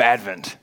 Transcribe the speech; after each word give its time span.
Advent. 0.00 0.56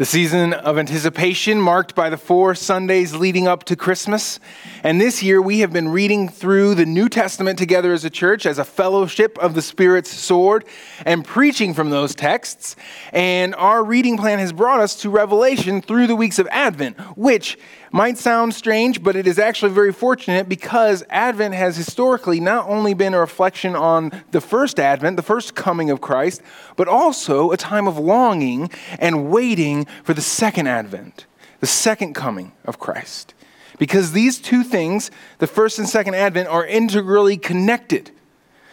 The 0.00 0.06
season 0.06 0.54
of 0.54 0.78
anticipation 0.78 1.60
marked 1.60 1.94
by 1.94 2.08
the 2.08 2.16
four 2.16 2.54
Sundays 2.54 3.14
leading 3.14 3.46
up 3.46 3.64
to 3.64 3.76
Christmas. 3.76 4.40
And 4.82 4.98
this 4.98 5.22
year 5.22 5.42
we 5.42 5.58
have 5.58 5.74
been 5.74 5.88
reading 5.90 6.26
through 6.30 6.74
the 6.74 6.86
New 6.86 7.10
Testament 7.10 7.58
together 7.58 7.92
as 7.92 8.02
a 8.02 8.08
church, 8.08 8.46
as 8.46 8.58
a 8.58 8.64
fellowship 8.64 9.36
of 9.38 9.54
the 9.54 9.60
Spirit's 9.60 10.10
sword, 10.10 10.64
and 11.04 11.22
preaching 11.22 11.74
from 11.74 11.90
those 11.90 12.14
texts. 12.14 12.76
And 13.12 13.54
our 13.56 13.84
reading 13.84 14.16
plan 14.16 14.38
has 14.38 14.54
brought 14.54 14.80
us 14.80 14.96
to 15.02 15.10
Revelation 15.10 15.82
through 15.82 16.06
the 16.06 16.16
weeks 16.16 16.38
of 16.38 16.48
Advent, 16.50 16.98
which 17.18 17.58
might 17.92 18.16
sound 18.16 18.54
strange, 18.54 19.02
but 19.02 19.16
it 19.16 19.26
is 19.26 19.38
actually 19.38 19.72
very 19.72 19.92
fortunate 19.92 20.48
because 20.48 21.04
Advent 21.10 21.54
has 21.54 21.76
historically 21.76 22.38
not 22.38 22.68
only 22.68 22.94
been 22.94 23.14
a 23.14 23.20
reflection 23.20 23.74
on 23.74 24.12
the 24.30 24.40
first 24.40 24.78
Advent, 24.78 25.16
the 25.16 25.22
first 25.22 25.54
coming 25.54 25.90
of 25.90 26.00
Christ, 26.00 26.42
but 26.76 26.86
also 26.88 27.50
a 27.50 27.56
time 27.56 27.88
of 27.88 27.98
longing 27.98 28.70
and 28.98 29.30
waiting 29.30 29.86
for 30.04 30.14
the 30.14 30.20
second 30.20 30.68
Advent, 30.68 31.26
the 31.58 31.66
second 31.66 32.14
coming 32.14 32.52
of 32.64 32.78
Christ. 32.78 33.34
Because 33.78 34.12
these 34.12 34.38
two 34.38 34.62
things, 34.62 35.10
the 35.38 35.46
first 35.46 35.78
and 35.78 35.88
second 35.88 36.14
Advent, 36.14 36.48
are 36.48 36.66
integrally 36.66 37.36
connected. 37.36 38.10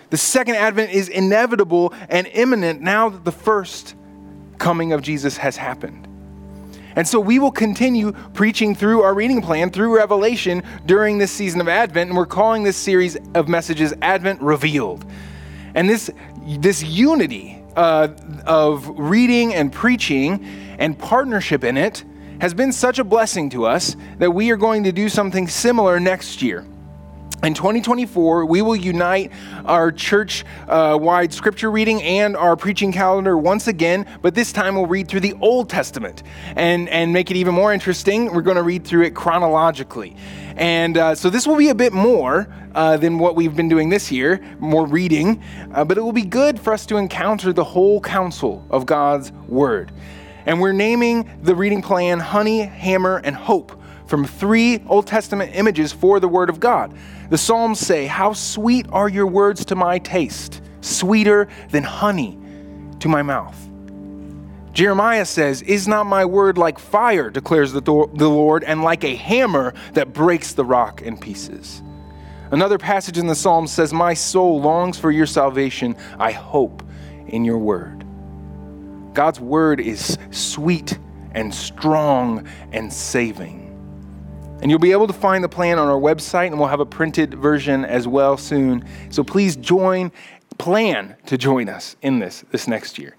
The 0.09 0.17
second 0.17 0.55
Advent 0.55 0.91
is 0.91 1.09
inevitable 1.09 1.93
and 2.09 2.27
imminent 2.27 2.81
now 2.81 3.09
that 3.09 3.25
the 3.25 3.31
first 3.31 3.95
coming 4.57 4.93
of 4.93 5.01
Jesus 5.01 5.37
has 5.37 5.57
happened. 5.57 6.06
And 6.97 7.07
so 7.07 7.19
we 7.19 7.37
will 7.37 7.51
continue 7.51 8.11
preaching 8.33 8.73
through 8.73 9.03
our 9.03 9.13
reading 9.13 9.39
plan, 9.39 9.69
through 9.69 9.95
Revelation, 9.95 10.63
during 10.87 11.19
this 11.19 11.31
season 11.31 11.61
of 11.61 11.67
Advent. 11.67 12.09
And 12.09 12.17
we're 12.17 12.25
calling 12.25 12.63
this 12.63 12.75
series 12.75 13.15
of 13.35 13.47
messages 13.47 13.93
Advent 14.01 14.41
Revealed. 14.41 15.05
And 15.75 15.87
this, 15.87 16.09
this 16.43 16.81
unity 16.81 17.63
uh, 17.75 18.07
of 18.47 18.89
reading 18.97 19.53
and 19.53 19.71
preaching 19.71 20.43
and 20.79 20.97
partnership 20.97 21.63
in 21.63 21.77
it 21.77 22.03
has 22.41 22.55
been 22.55 22.71
such 22.71 22.97
a 22.97 23.03
blessing 23.03 23.51
to 23.51 23.67
us 23.67 23.95
that 24.17 24.31
we 24.31 24.49
are 24.49 24.57
going 24.57 24.83
to 24.85 24.91
do 24.91 25.07
something 25.07 25.47
similar 25.47 25.99
next 25.99 26.41
year. 26.41 26.65
In 27.43 27.53
2024, 27.53 28.47
we 28.47 28.63
will 28.63 28.75
unite 28.75 29.31
our 29.63 29.91
church 29.91 30.43
uh, 30.67 30.97
wide 30.99 31.31
scripture 31.31 31.69
reading 31.69 32.01
and 32.01 32.35
our 32.35 32.55
preaching 32.55 32.91
calendar 32.91 33.37
once 33.37 33.67
again, 33.67 34.07
but 34.23 34.33
this 34.33 34.51
time 34.51 34.73
we'll 34.73 34.87
read 34.87 35.07
through 35.07 35.19
the 35.19 35.35
Old 35.39 35.69
Testament 35.69 36.23
and, 36.55 36.89
and 36.89 37.13
make 37.13 37.29
it 37.29 37.37
even 37.37 37.53
more 37.53 37.71
interesting. 37.71 38.33
We're 38.33 38.41
going 38.41 38.57
to 38.57 38.63
read 38.63 38.85
through 38.85 39.03
it 39.03 39.13
chronologically. 39.13 40.15
And 40.55 40.97
uh, 40.97 41.13
so 41.13 41.29
this 41.29 41.45
will 41.45 41.57
be 41.57 41.69
a 41.69 41.75
bit 41.75 41.93
more 41.93 42.47
uh, 42.73 42.97
than 42.97 43.19
what 43.19 43.35
we've 43.35 43.55
been 43.55 43.69
doing 43.69 43.89
this 43.89 44.11
year, 44.11 44.43
more 44.57 44.87
reading, 44.87 45.43
uh, 45.75 45.85
but 45.85 45.95
it 45.95 46.01
will 46.01 46.13
be 46.13 46.25
good 46.25 46.59
for 46.59 46.73
us 46.73 46.87
to 46.87 46.97
encounter 46.97 47.53
the 47.53 47.63
whole 47.63 48.01
counsel 48.01 48.65
of 48.71 48.87
God's 48.87 49.31
Word. 49.47 49.91
And 50.47 50.59
we're 50.59 50.71
naming 50.71 51.29
the 51.43 51.53
reading 51.53 51.83
plan 51.83 52.19
Honey, 52.19 52.61
Hammer, 52.61 53.17
and 53.17 53.35
Hope 53.35 53.79
from 54.07 54.25
three 54.25 54.81
Old 54.87 55.05
Testament 55.05 55.51
images 55.53 55.91
for 55.91 56.19
the 56.19 56.27
Word 56.27 56.49
of 56.49 56.59
God. 56.59 56.97
The 57.29 57.37
Psalms 57.37 57.79
say, 57.79 58.05
How 58.05 58.33
sweet 58.33 58.87
are 58.91 59.09
your 59.09 59.27
words 59.27 59.65
to 59.65 59.75
my 59.75 59.99
taste, 59.99 60.61
sweeter 60.81 61.47
than 61.71 61.83
honey 61.83 62.39
to 62.99 63.09
my 63.09 63.21
mouth. 63.21 63.57
Jeremiah 64.71 65.25
says, 65.25 65.61
Is 65.63 65.87
not 65.87 66.05
my 66.05 66.23
word 66.23 66.57
like 66.57 66.79
fire, 66.79 67.29
declares 67.29 67.73
the, 67.73 67.81
the 67.81 68.29
Lord, 68.29 68.63
and 68.63 68.83
like 68.83 69.03
a 69.03 69.15
hammer 69.15 69.73
that 69.93 70.13
breaks 70.13 70.53
the 70.53 70.63
rock 70.63 71.01
in 71.01 71.17
pieces? 71.17 71.81
Another 72.51 72.77
passage 72.77 73.17
in 73.17 73.27
the 73.27 73.35
Psalms 73.35 73.71
says, 73.71 73.91
My 73.91 74.13
soul 74.13 74.61
longs 74.61 74.97
for 74.97 75.11
your 75.11 75.25
salvation. 75.25 75.97
I 76.17 76.31
hope 76.31 76.83
in 77.27 77.43
your 77.43 77.57
word. 77.57 78.05
God's 79.13 79.39
word 79.39 79.79
is 79.79 80.17
sweet 80.31 80.97
and 81.31 81.53
strong 81.53 82.47
and 82.71 82.93
saving. 82.93 83.66
And 84.61 84.71
you'll 84.71 84.79
be 84.79 84.91
able 84.91 85.07
to 85.07 85.13
find 85.13 85.43
the 85.43 85.49
plan 85.49 85.77
on 85.77 85.87
our 85.87 85.99
website, 85.99 86.47
and 86.47 86.59
we'll 86.59 86.67
have 86.67 86.79
a 86.79 86.85
printed 86.85 87.35
version 87.35 87.85
as 87.85 88.07
well 88.07 88.37
soon. 88.37 88.83
So 89.09 89.23
please 89.23 89.55
join, 89.55 90.11
plan 90.57 91.15
to 91.27 91.37
join 91.37 91.69
us 91.69 91.95
in 92.01 92.19
this 92.19 92.43
this 92.51 92.67
next 92.67 92.97
year. 92.97 93.15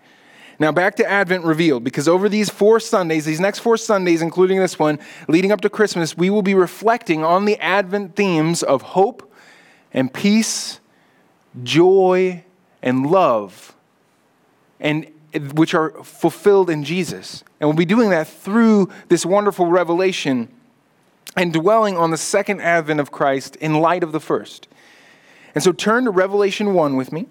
Now, 0.61 0.73
back 0.73 0.97
to 0.97 1.09
Advent 1.09 1.45
Revealed, 1.45 1.85
because 1.85 2.09
over 2.09 2.29
these 2.29 2.51
four 2.51 2.81
Sundays, 2.81 3.25
these 3.25 3.39
next 3.39 3.61
four 3.61 3.77
Sundays, 3.77 4.21
including 4.23 4.59
this 4.59 4.77
one, 4.77 4.99
leading 5.29 5.53
up 5.53 5.61
to 5.61 5.71
Christmas, 5.71 6.17
we 6.17 6.31
will 6.31 6.43
be 6.43 6.55
reflecting 6.55 7.23
on 7.23 7.45
the 7.45 7.57
Advent 7.61 8.17
themes 8.17 8.65
of 8.65 8.83
hope 8.83 9.33
and 9.93 10.13
peace, 10.13 10.81
joy 11.63 12.43
and 12.83 13.07
love, 13.07 13.77
and 14.81 15.07
which 15.53 15.75
are 15.75 15.91
fulfilled 16.03 16.69
in 16.71 16.83
Jesus. 16.83 17.45
And 17.61 17.69
we'll 17.69 17.77
be 17.77 17.85
doing 17.85 18.11
that 18.11 18.27
through 18.27 18.89
this 19.09 19.25
wonderful 19.25 19.67
revelation 19.67 20.49
and 21.39 21.53
dwelling 21.53 21.97
on 21.97 22.11
the 22.11 22.17
second 22.17 22.61
advent 22.61 22.99
of 22.99 23.13
Christ 23.13 23.55
in 23.57 23.75
light 23.75 24.03
of 24.03 24.11
the 24.11 24.19
first. 24.19 24.67
And 25.55 25.63
so 25.63 25.71
turn 25.71 26.05
to 26.05 26.11
Revelation 26.11 26.75
1 26.75 26.97
with 26.97 27.13
me, 27.13 27.29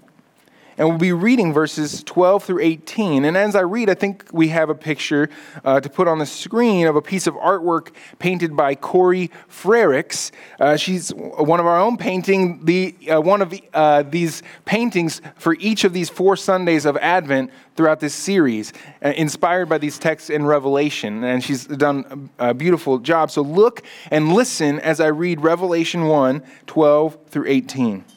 and 0.77 0.88
we'll 0.88 0.97
be 0.97 1.11
reading 1.11 1.53
verses 1.53 2.03
12 2.03 2.43
through 2.43 2.59
18. 2.61 3.25
And 3.25 3.35
as 3.35 3.55
I 3.55 3.61
read, 3.61 3.89
I 3.89 3.95
think 3.95 4.25
we 4.31 4.49
have 4.49 4.69
a 4.69 4.75
picture 4.75 5.29
uh, 5.65 5.79
to 5.79 5.89
put 5.89 6.07
on 6.07 6.19
the 6.19 6.25
screen 6.25 6.85
of 6.85 6.95
a 6.95 7.01
piece 7.01 7.25
of 7.25 7.33
artwork 7.35 7.89
painted 8.19 8.55
by 8.55 8.75
Corey 8.75 9.31
Frericks. 9.49 10.31
Uh, 10.59 10.77
she's 10.77 11.09
one 11.09 11.59
of 11.59 11.65
our 11.65 11.79
own 11.79 11.97
painting, 11.97 12.63
the, 12.63 12.95
uh, 13.09 13.19
one 13.19 13.41
of 13.41 13.53
uh, 13.73 14.03
these 14.03 14.43
paintings 14.65 15.21
for 15.35 15.55
each 15.59 15.83
of 15.83 15.93
these 15.93 16.09
four 16.09 16.35
Sundays 16.35 16.85
of 16.85 16.95
Advent 16.97 17.51
throughout 17.75 17.99
this 17.99 18.13
series, 18.13 18.71
uh, 19.03 19.13
inspired 19.15 19.67
by 19.69 19.79
these 19.79 19.97
texts 19.97 20.29
in 20.29 20.45
Revelation. 20.45 21.23
And 21.23 21.44
she's 21.44 21.65
done 21.65 22.29
a 22.38 22.53
beautiful 22.53 22.99
job. 22.99 23.31
So 23.31 23.41
look 23.41 23.83
and 24.11 24.33
listen 24.33 24.79
as 24.79 24.99
I 24.99 25.07
read 25.07 25.41
Revelation 25.41 26.05
1 26.05 26.44
12 26.67 27.17
through 27.29 27.47
18. 27.47 28.16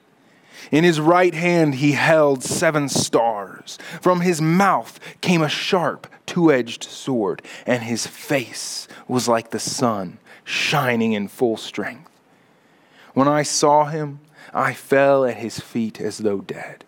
In 0.71 0.85
his 0.85 1.01
right 1.01 1.33
hand 1.33 1.75
he 1.75 1.91
held 1.91 2.43
seven 2.43 2.87
stars. 2.87 3.77
From 4.01 4.21
his 4.21 4.41
mouth 4.41 4.99
came 5.19 5.41
a 5.41 5.49
sharp, 5.49 6.07
two 6.25 6.51
edged 6.51 6.85
sword, 6.85 7.41
and 7.65 7.83
his 7.83 8.07
face 8.07 8.87
was 9.07 9.27
like 9.27 9.51
the 9.51 9.59
sun, 9.59 10.17
shining 10.45 11.11
in 11.11 11.27
full 11.27 11.57
strength. 11.57 12.09
When 13.13 13.27
I 13.27 13.43
saw 13.43 13.85
him, 13.85 14.21
I 14.53 14.73
fell 14.73 15.25
at 15.25 15.37
his 15.37 15.59
feet 15.59 15.99
as 15.99 16.19
though 16.19 16.39
dead. 16.39 16.85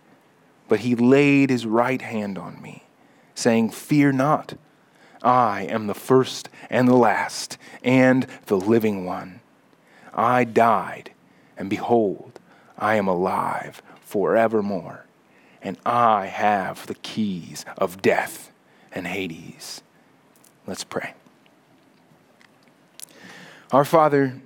But 0.70 0.82
he 0.82 0.96
laid 0.96 1.50
his 1.50 1.66
right 1.66 2.02
hand 2.02 2.38
on 2.38 2.62
me, 2.62 2.84
saying, 3.36 3.72
Fear 3.72 4.14
not. 4.14 4.54
I 5.22 5.64
am 5.64 5.88
the 5.88 5.94
first 5.94 6.50
and 6.70 6.88
the 6.88 6.96
last, 6.96 7.58
and 7.84 8.28
the 8.46 8.58
living 8.58 9.06
one. 9.06 9.42
I 10.14 10.46
died, 10.46 11.12
and 11.58 11.70
behold, 11.70 12.33
I 12.84 12.96
am 12.96 13.08
alive 13.08 13.82
forevermore, 14.02 15.06
and 15.62 15.78
I 15.86 16.26
have 16.26 16.86
the 16.86 16.96
keys 16.96 17.64
of 17.78 18.02
death 18.02 18.52
and 18.92 19.08
Hades. 19.08 19.82
Let's 20.68 20.84
pray. 20.84 21.14
Our 23.72 23.86
Father, 23.86 24.42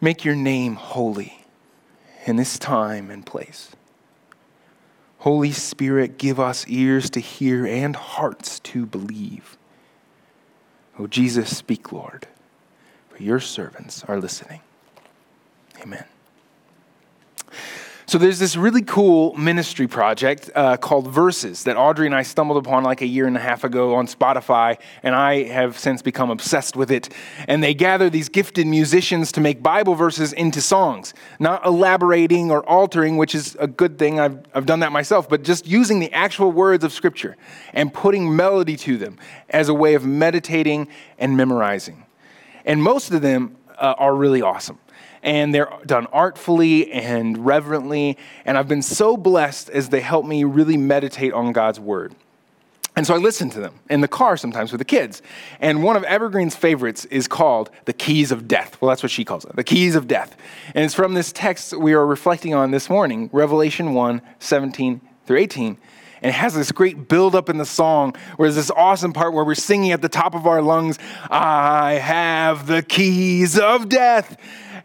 make 0.00 0.24
your 0.24 0.34
name 0.34 0.74
holy 0.74 1.46
in 2.26 2.34
this 2.34 2.58
time 2.58 3.08
and 3.08 3.24
place. 3.24 3.70
Holy 5.18 5.52
Spirit, 5.52 6.18
give 6.18 6.40
us 6.40 6.66
ears 6.66 7.08
to 7.10 7.20
hear 7.20 7.64
and 7.66 7.94
hearts 7.94 8.58
to 8.60 8.84
believe. 8.84 9.56
Oh, 10.98 11.06
Jesus, 11.06 11.56
speak, 11.56 11.92
Lord, 11.92 12.26
for 13.10 13.22
your 13.22 13.38
servants 13.38 14.02
are 14.08 14.18
listening. 14.18 14.60
Amen. 15.80 16.04
So 18.10 18.18
there's 18.18 18.40
this 18.40 18.56
really 18.56 18.82
cool 18.82 19.34
ministry 19.34 19.86
project 19.86 20.50
uh, 20.56 20.76
called 20.76 21.06
Verses 21.06 21.62
that 21.62 21.76
Audrey 21.76 22.06
and 22.06 22.14
I 22.16 22.22
stumbled 22.22 22.58
upon 22.58 22.82
like 22.82 23.02
a 23.02 23.06
year 23.06 23.28
and 23.28 23.36
a 23.36 23.40
half 23.40 23.62
ago 23.62 23.94
on 23.94 24.08
Spotify, 24.08 24.80
and 25.04 25.14
I 25.14 25.44
have 25.44 25.78
since 25.78 26.02
become 26.02 26.28
obsessed 26.28 26.74
with 26.74 26.90
it. 26.90 27.10
And 27.46 27.62
they 27.62 27.72
gather 27.72 28.10
these 28.10 28.28
gifted 28.28 28.66
musicians 28.66 29.30
to 29.30 29.40
make 29.40 29.62
Bible 29.62 29.94
verses 29.94 30.32
into 30.32 30.60
songs, 30.60 31.14
not 31.38 31.64
elaborating 31.64 32.50
or 32.50 32.68
altering, 32.68 33.16
which 33.16 33.32
is 33.32 33.56
a 33.60 33.68
good 33.68 33.96
thing. 33.96 34.18
I've, 34.18 34.40
I've 34.54 34.66
done 34.66 34.80
that 34.80 34.90
myself, 34.90 35.28
but 35.28 35.44
just 35.44 35.68
using 35.68 36.00
the 36.00 36.12
actual 36.12 36.50
words 36.50 36.82
of 36.82 36.92
Scripture 36.92 37.36
and 37.72 37.94
putting 37.94 38.34
melody 38.34 38.76
to 38.78 38.98
them 38.98 39.18
as 39.50 39.68
a 39.68 39.74
way 39.74 39.94
of 39.94 40.04
meditating 40.04 40.88
and 41.16 41.36
memorizing. 41.36 42.04
And 42.64 42.82
most 42.82 43.12
of 43.12 43.22
them 43.22 43.56
uh, 43.78 43.94
are 43.98 44.16
really 44.16 44.42
awesome 44.42 44.80
and 45.22 45.54
they're 45.54 45.70
done 45.86 46.06
artfully 46.06 46.90
and 46.92 47.44
reverently. 47.44 48.16
And 48.44 48.56
I've 48.56 48.68
been 48.68 48.82
so 48.82 49.16
blessed 49.16 49.70
as 49.70 49.88
they 49.88 50.00
help 50.00 50.24
me 50.24 50.44
really 50.44 50.76
meditate 50.76 51.32
on 51.32 51.52
God's 51.52 51.78
word. 51.78 52.14
And 52.96 53.06
so 53.06 53.14
I 53.14 53.18
listen 53.18 53.48
to 53.50 53.60
them 53.60 53.74
in 53.88 54.00
the 54.00 54.08
car 54.08 54.36
sometimes 54.36 54.72
with 54.72 54.78
the 54.80 54.84
kids. 54.84 55.22
And 55.60 55.82
one 55.82 55.96
of 55.96 56.02
Evergreen's 56.04 56.56
favorites 56.56 57.04
is 57.06 57.28
called 57.28 57.70
The 57.84 57.92
Keys 57.92 58.32
of 58.32 58.48
Death. 58.48 58.80
Well, 58.80 58.88
that's 58.88 59.02
what 59.02 59.12
she 59.12 59.24
calls 59.24 59.44
it, 59.44 59.54
The 59.54 59.64
Keys 59.64 59.94
of 59.94 60.08
Death. 60.08 60.36
And 60.74 60.84
it's 60.84 60.94
from 60.94 61.14
this 61.14 61.32
text 61.32 61.72
we 61.72 61.92
are 61.92 62.04
reflecting 62.04 62.52
on 62.52 62.72
this 62.72 62.90
morning, 62.90 63.30
Revelation 63.32 63.94
1 63.94 64.20
17 64.40 65.00
through 65.26 65.38
18. 65.38 65.78
And 66.22 66.28
it 66.28 66.34
has 66.34 66.54
this 66.54 66.70
great 66.72 67.08
build 67.08 67.34
up 67.34 67.48
in 67.48 67.56
the 67.56 67.64
song 67.64 68.14
where 68.36 68.48
there's 68.48 68.56
this 68.56 68.70
awesome 68.76 69.12
part 69.12 69.32
where 69.32 69.44
we're 69.44 69.54
singing 69.54 69.92
at 69.92 70.02
the 70.02 70.08
top 70.08 70.34
of 70.34 70.46
our 70.46 70.60
lungs, 70.60 70.98
I 71.30 71.94
have 71.94 72.66
the 72.66 72.82
keys 72.82 73.58
of 73.58 73.88
death. 73.88 74.36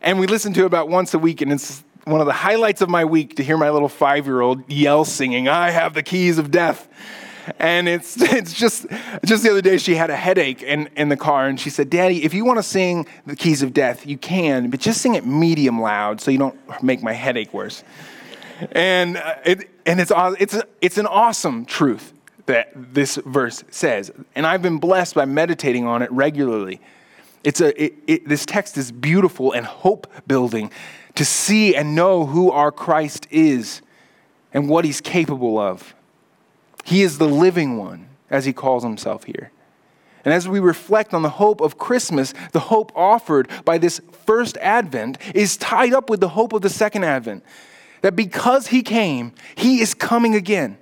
And 0.06 0.19
we 0.19 0.28
listen 0.28 0.54
to 0.54 0.62
it 0.62 0.66
about 0.68 0.88
once 0.88 1.16
a 1.16 1.19
week, 1.19 1.42
and 1.42 1.52
it's 1.52 1.84
one 2.04 2.22
of 2.22 2.28
the 2.28 2.34
highlights 2.34 2.81
of 2.81 2.90
my 2.90 3.04
week 3.06 3.38
to 3.38 3.44
hear 3.44 3.57
my 3.57 3.72
little 3.72 3.90
five 3.90 4.28
year 4.28 4.40
old 4.40 4.69
yell 4.69 5.04
singing, 5.04 5.48
I 5.48 5.72
have 5.72 5.96
the 5.96 6.04
keys 6.04 6.38
of 6.38 6.52
death. 6.52 6.88
And 7.57 7.90
it's, 7.90 8.16
it's 8.22 8.54
just, 8.54 8.86
just 9.25 9.42
the 9.42 9.50
other 9.50 9.63
day, 9.63 9.80
she 9.80 9.96
had 9.96 10.12
a 10.12 10.16
headache 10.16 10.62
in, 10.62 10.92
in 10.96 11.10
the 11.10 11.18
car, 11.18 11.48
and 11.48 11.60
she 11.60 11.72
said, 11.72 11.90
Daddy, 11.90 12.24
if 12.24 12.36
you 12.36 12.46
want 12.46 12.60
to 12.60 12.63
sing 12.63 13.07
the 13.25 13.36
keys 13.36 13.63
of 13.63 13.74
death, 13.74 14.06
you 14.06 14.16
can, 14.16 14.69
but 14.69 14.80
just 14.80 15.02
sing 15.02 15.16
it 15.16 15.25
medium 15.25 15.81
loud 15.81 16.22
so 16.22 16.30
you 16.30 16.38
don't 16.38 16.84
make 16.84 17.01
my 17.01 17.13
headache 17.13 17.51
worse. 17.51 17.84
And, 18.74 19.18
uh, 19.18 19.36
it, 19.44 19.69
and 19.88 20.00
it's, 20.00 20.12
it's, 20.16 20.56
it's 20.81 21.00
an 21.00 21.08
awesome 21.08 21.66
truth 21.66 22.13
that 22.46 22.69
this 22.75 23.16
verse 23.25 23.63
says. 23.72 24.12
And 24.36 24.46
I've 24.46 24.62
been 24.62 24.78
blessed 24.78 25.16
by 25.16 25.25
meditating 25.25 25.88
on 25.88 26.04
it 26.04 26.12
regularly. 26.12 26.80
It's 27.46 27.62
a, 27.62 27.82
it, 27.82 27.94
it, 28.08 28.28
this 28.28 28.44
text 28.46 28.76
is 28.76 28.92
beautiful 28.92 29.52
and 29.52 29.66
hope 29.66 30.12
building 30.28 30.72
to 31.14 31.24
see 31.24 31.76
and 31.76 31.96
know 31.96 32.26
who 32.26 32.50
our 32.52 32.72
Christ 32.72 33.28
is 33.30 33.82
and 34.52 34.68
what 34.68 34.84
he's 34.84 35.00
capable 35.00 35.60
of. 35.60 35.94
He 36.84 37.04
is 37.04 37.20
the 37.20 37.28
living 37.28 37.78
one, 37.78 38.10
as 38.32 38.46
he 38.46 38.52
calls 38.52 38.84
himself 38.84 39.26
here. 39.26 39.52
And 40.26 40.34
as 40.34 40.48
we 40.48 40.60
reflect 40.60 41.14
on 41.14 41.22
the 41.22 41.30
hope 41.30 41.62
of 41.62 41.78
Christmas, 41.78 42.34
the 42.52 42.60
hope 42.60 42.92
offered 42.96 43.48
by 43.64 43.78
this 43.78 44.02
first 44.26 44.58
advent 44.58 45.20
is 45.36 45.56
tied 45.56 45.94
up 45.94 46.10
with 46.10 46.22
the 46.22 46.30
hope 46.30 46.52
of 46.52 46.64
the 46.64 46.70
second 46.70 47.04
advent. 47.04 47.44
That 48.02 48.16
because 48.16 48.68
he 48.68 48.82
came, 48.82 49.34
he 49.56 49.82
is 49.82 49.94
coming 49.94 50.34
again. 50.34 50.80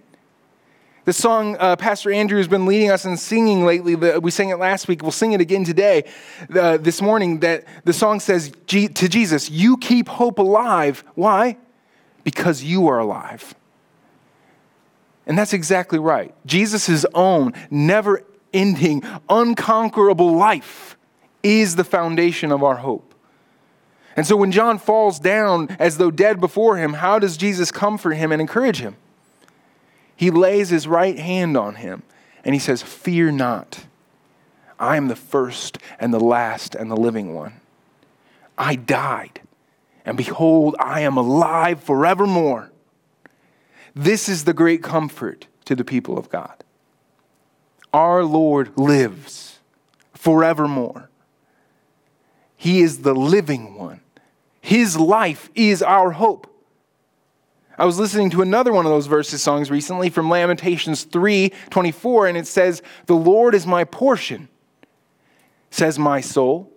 The 1.06 1.12
song 1.12 1.58
uh, 1.60 1.76
Pastor 1.76 2.14
Andrew 2.14 2.38
has 2.38 2.48
been 2.48 2.66
leading 2.66 2.90
us 2.90 3.04
in 3.04 3.18
singing 3.18 3.66
lately, 3.66 3.96
we 3.96 4.32
sang 4.32 4.50
it 4.50 4.56
last 4.56 4.88
week, 4.88 5.02
we'll 5.02 5.12
sing 5.12 5.34
it 5.34 5.42
again 5.42 5.66
today, 5.66 6.06
uh, 6.56 6.78
this 6.78 7.02
morning, 7.02 7.42
that 7.42 7.66
the 7.84 7.92
song 7.92 8.22
says 8.22 8.54
to 8.68 8.88
Jesus, 8.88 9.50
You 9.50 9.76
keep 9.76 10.08
hope 10.08 10.40
alive. 10.40 11.04
Why? 11.16 11.58
Because 12.24 12.64
you 12.64 12.88
are 12.88 13.00
alive. 13.00 13.54
And 15.28 15.38
that's 15.38 15.52
exactly 15.52 16.00
right. 16.00 16.34
Jesus' 16.46 17.06
own, 17.14 17.54
never 17.70 18.24
ending, 18.54 19.04
unconquerable 19.28 20.34
life 20.34 20.96
is 21.42 21.76
the 21.76 21.84
foundation 21.84 22.50
of 22.50 22.64
our 22.64 22.78
hope. 22.78 23.14
And 24.16 24.26
so 24.26 24.38
when 24.38 24.54
John 24.54 24.78
falls 24.78 25.20
down 25.20 25.76
as 25.80 25.98
though 25.98 26.12
dead 26.12 26.40
before 26.40 26.78
him, 26.78 26.94
how 26.94 27.20
does 27.20 27.36
Jesus 27.36 27.72
comfort 27.72 28.14
him 28.14 28.32
and 28.32 28.40
encourage 28.40 28.80
him? 28.80 28.96
He 30.16 30.32
lays 30.32 30.70
his 30.70 30.88
right 30.88 31.18
hand 31.18 31.58
on 31.58 31.76
him 31.76 32.04
and 32.44 32.54
he 32.54 32.60
says, 32.60 32.82
Fear 32.82 33.32
not. 33.34 33.86
I 34.80 34.98
am 34.98 35.08
the 35.08 35.16
first 35.16 35.78
and 36.00 36.14
the 36.14 36.20
last 36.20 36.76
and 36.76 36.92
the 36.92 36.98
living 36.98 37.34
one. 37.34 37.54
I 38.58 38.76
died, 38.76 39.42
and 40.06 40.18
behold, 40.18 40.76
I 40.80 41.02
am 41.02 41.18
alive 41.18 41.82
forevermore. 41.82 42.72
This 43.96 44.28
is 44.28 44.44
the 44.44 44.54
great 44.54 44.84
comfort 44.84 45.48
to 45.66 45.76
the 45.76 45.86
people 45.86 46.18
of 46.18 46.30
God. 46.30 46.64
Our 47.94 48.24
Lord 48.24 48.78
lives 48.78 49.60
forevermore. 50.14 51.10
He 52.56 52.82
is 52.82 53.00
the 53.00 53.14
living 53.16 53.76
one. 53.76 54.02
His 54.62 54.98
life 54.98 55.50
is 55.56 55.82
our 55.82 56.12
hope. 56.12 56.48
I 57.78 57.86
was 57.86 57.98
listening 57.98 58.30
to 58.32 58.42
another 58.42 58.72
one 58.72 58.86
of 58.86 58.92
those 58.92 59.08
verses 59.08 59.42
songs 59.42 59.72
recently 59.72 60.10
from 60.10 60.30
Lamentations 60.30 61.04
3 61.04 61.52
24, 61.70 62.28
and 62.28 62.38
it 62.38 62.48
says, 62.48 62.82
The 63.08 63.16
Lord 63.16 63.56
is 63.56 63.66
my 63.66 63.84
portion, 63.84 64.48
says 65.72 65.98
my 65.98 66.22
soul. 66.22 66.72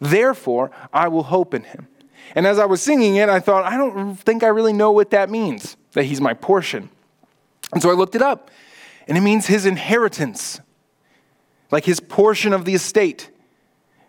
Therefore, 0.00 0.70
I 0.92 1.08
will 1.08 1.24
hope 1.24 1.54
in 1.54 1.64
him. 1.64 1.88
And 2.34 2.46
as 2.46 2.58
I 2.58 2.66
was 2.66 2.82
singing 2.82 3.16
it, 3.16 3.28
I 3.28 3.40
thought, 3.40 3.64
I 3.64 3.76
don't 3.76 4.14
think 4.14 4.42
I 4.42 4.48
really 4.48 4.72
know 4.72 4.92
what 4.92 5.10
that 5.10 5.30
means, 5.30 5.76
that 5.92 6.04
he's 6.04 6.20
my 6.20 6.34
portion. 6.34 6.90
And 7.72 7.82
so 7.82 7.90
I 7.90 7.94
looked 7.94 8.14
it 8.14 8.22
up, 8.22 8.50
and 9.08 9.16
it 9.16 9.22
means 9.22 9.46
his 9.46 9.66
inheritance, 9.66 10.60
like 11.70 11.84
his 11.84 11.98
portion 11.98 12.52
of 12.52 12.64
the 12.64 12.74
estate, 12.74 13.30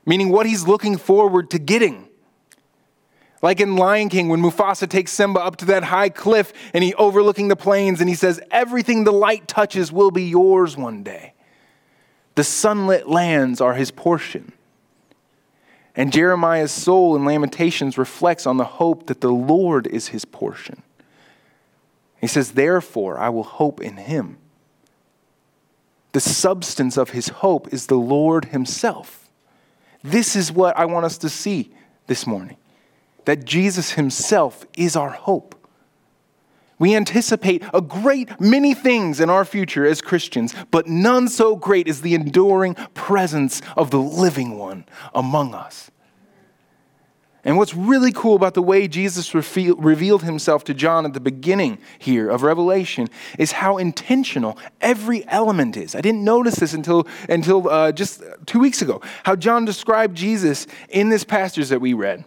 meaning 0.06 0.30
what 0.30 0.46
he's 0.46 0.68
looking 0.68 0.98
forward 0.98 1.50
to 1.52 1.60
getting. 1.60 2.10
Like 3.42 3.60
in 3.60 3.76
Lion 3.76 4.10
King, 4.10 4.30
when 4.30 4.42
Mufasa 4.42 4.90
takes 4.90 5.12
Simba 5.12 5.40
up 5.40 5.58
to 5.58 5.66
that 5.66 5.84
high 5.84 6.10
cliff 6.10 6.52
and 6.74 6.84
he 6.84 6.94
overlooking 6.96 7.50
the 7.50 7.56
plains 7.56 8.02
and 8.02 8.10
he 8.10 8.16
says, 8.16 8.42
Everything 8.50 9.04
the 9.04 9.12
light 9.12 9.48
touches 9.48 9.92
will 9.92 10.12
be 10.12 10.24
yours 10.24 10.76
one 10.76 11.04
day. 11.04 11.34
The 12.36 12.44
sunlit 12.44 13.08
lands 13.08 13.62
are 13.62 13.76
his 13.76 13.92
portion. 13.92 14.54
And 15.96 16.14
Jeremiah's 16.14 16.72
soul 16.72 17.16
in 17.16 17.26
Lamentations 17.26 17.98
reflects 17.98 18.46
on 18.46 18.58
the 18.58 18.64
hope 18.64 19.08
that 19.08 19.22
the 19.22 19.32
Lord 19.32 19.88
is 19.88 20.10
his 20.10 20.26
portion. 20.26 20.84
He 22.22 22.28
says, 22.28 22.52
Therefore, 22.52 23.18
I 23.18 23.30
will 23.30 23.44
hope 23.44 23.82
in 23.82 23.98
him. 23.98 24.38
The 26.12 26.20
substance 26.20 26.98
of 26.98 27.12
his 27.12 27.30
hope 27.30 27.72
is 27.74 27.88
the 27.88 27.96
Lord 27.96 28.46
himself. 28.46 29.30
This 30.04 30.36
is 30.36 30.52
what 30.52 30.78
I 30.78 30.86
want 30.86 31.06
us 31.06 31.18
to 31.20 31.30
see 31.30 31.74
this 32.08 32.26
morning 32.26 32.58
that 33.28 33.44
Jesus 33.44 33.92
himself 33.92 34.66
is 34.78 34.96
our 34.96 35.10
hope. 35.10 35.54
We 36.80 36.96
anticipate 36.96 37.62
a 37.74 37.82
great 37.82 38.40
many 38.40 38.74
things 38.74 39.20
in 39.20 39.30
our 39.30 39.44
future 39.44 39.86
as 39.86 40.00
Christians, 40.00 40.56
but 40.72 40.88
none 40.88 41.28
so 41.28 41.58
great 41.58 41.90
as 41.90 42.02
the 42.02 42.16
enduring 42.16 42.76
presence 42.94 43.62
of 43.76 43.92
the 43.92 44.00
living 44.00 44.58
one 44.58 44.86
among 45.14 45.54
us. 45.54 45.92
And 47.44 47.58
what's 47.58 47.74
really 47.74 48.14
cool 48.14 48.38
about 48.38 48.54
the 48.54 48.62
way 48.62 48.88
Jesus 48.88 49.34
revealed 49.34 50.24
himself 50.24 50.64
to 50.64 50.74
John 50.74 51.06
at 51.06 51.14
the 51.14 51.20
beginning 51.20 51.80
here 52.00 52.30
of 52.30 52.44
Revelation 52.44 53.10
is 53.38 53.52
how 53.52 53.76
intentional 53.76 54.58
every 54.80 55.28
element 55.28 55.76
is. 55.76 55.96
I 55.96 56.02
didn't 56.02 56.24
notice 56.24 56.56
this 56.56 56.74
until, 56.74 57.06
until 57.28 57.68
uh, 57.68 57.92
just 57.92 58.24
two 58.46 58.60
weeks 58.60 58.82
ago, 58.82 59.02
how 59.26 59.36
John 59.36 59.66
described 59.66 60.16
Jesus 60.16 60.66
in 60.88 61.10
this 61.10 61.26
passage 61.26 61.68
that 61.68 61.82
we 61.82 61.92
read 61.92 62.24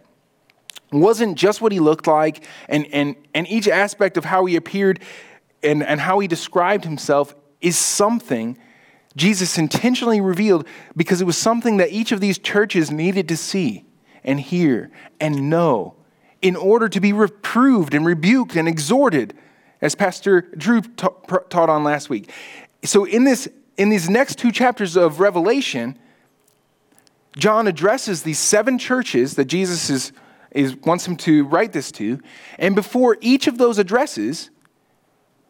wasn't 0.93 1.37
just 1.37 1.61
what 1.61 1.73
he 1.73 1.81
looked 1.81 2.07
like, 2.07 2.45
and, 2.69 2.87
and, 2.93 3.17
and 3.35 3.49
each 3.49 3.69
aspect 3.69 4.17
of 4.17 4.25
how 4.25 4.45
he 4.47 4.57
appeared 4.57 5.01
and, 5.63 5.83
and 5.83 6.01
how 6.01 6.19
he 6.19 6.29
described 6.29 6.85
himself 6.85 7.35
is 7.61 7.77
something 7.77 8.59
Jesus 9.17 9.59
intentionally 9.59 10.21
revealed 10.21 10.67
because 10.97 11.21
it 11.21 11.25
was 11.25 11.37
something 11.37 11.79
that 11.79 11.91
each 11.91 12.13
of 12.13 12.21
these 12.21 12.39
churches 12.39 12.91
needed 12.91 13.29
to 13.29 13.37
see 13.37 13.85
and 14.25 14.41
hear 14.41 14.91
and 15.19 15.51
know 15.51 15.95
in 16.43 16.57
order 16.57 16.89
to 16.89 17.01
be 17.01 17.13
reproved 17.13 17.95
and 17.95 18.07
rebuked 18.07 18.57
and 18.57 18.67
exhorted, 18.67 19.35
as 19.83 19.95
Pastor 19.95 20.43
Drew 20.57 20.81
ta- 20.81 21.09
taught 21.49 21.69
on 21.69 21.85
last 21.85 22.09
week. 22.09 22.33
So, 22.83 23.05
in, 23.05 23.25
this, 23.25 23.49
in 23.77 23.91
these 23.91 24.09
next 24.09 24.39
two 24.39 24.51
chapters 24.51 24.97
of 24.97 25.21
Revelation, 25.21 25.99
John 27.37 27.67
addresses 27.67 28.23
these 28.23 28.39
seven 28.39 28.79
churches 28.79 29.35
that 29.35 29.47
Jesus 29.47 29.91
is 29.91 30.13
is, 30.53 30.77
wants 30.77 31.07
him 31.07 31.17
to 31.17 31.45
write 31.45 31.73
this 31.73 31.93
to. 31.93 32.21
And 32.59 32.75
before 32.75 33.17
each 33.21 33.47
of 33.47 33.59
those 33.59 33.79
addresses 33.79 34.51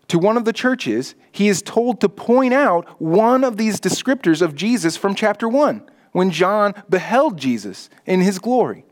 to 0.08 0.18
one 0.18 0.36
of 0.36 0.44
the 0.44 0.52
churches, 0.52 1.14
he 1.32 1.48
is 1.48 1.62
told 1.62 2.00
to 2.00 2.08
point 2.08 2.52
out 2.52 3.00
one 3.00 3.44
of 3.44 3.56
these 3.56 3.80
descriptors 3.80 4.42
of 4.42 4.54
Jesus 4.54 4.96
from 4.96 5.14
chapter 5.14 5.48
1 5.48 5.82
when 6.12 6.30
John 6.30 6.74
beheld 6.88 7.38
Jesus 7.38 7.88
in 8.06 8.20
his 8.20 8.38
glory. 8.38 8.84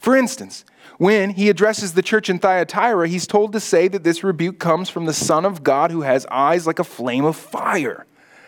For 0.00 0.14
instance, 0.14 0.64
when 0.98 1.30
he 1.30 1.48
addresses 1.48 1.94
the 1.94 2.02
church 2.02 2.28
in 2.28 2.38
Thyatira, 2.38 3.08
he's 3.08 3.26
told 3.26 3.52
to 3.52 3.60
say 3.60 3.88
that 3.88 4.04
this 4.04 4.22
rebuke 4.22 4.58
comes 4.58 4.88
from 4.90 5.06
the 5.06 5.12
Son 5.12 5.44
of 5.44 5.64
God 5.64 5.90
who 5.90 6.02
has 6.02 6.26
eyes 6.30 6.66
like 6.66 6.78
a 6.78 6.84
flame 6.84 7.24
of 7.24 7.36
fire. 7.36 8.06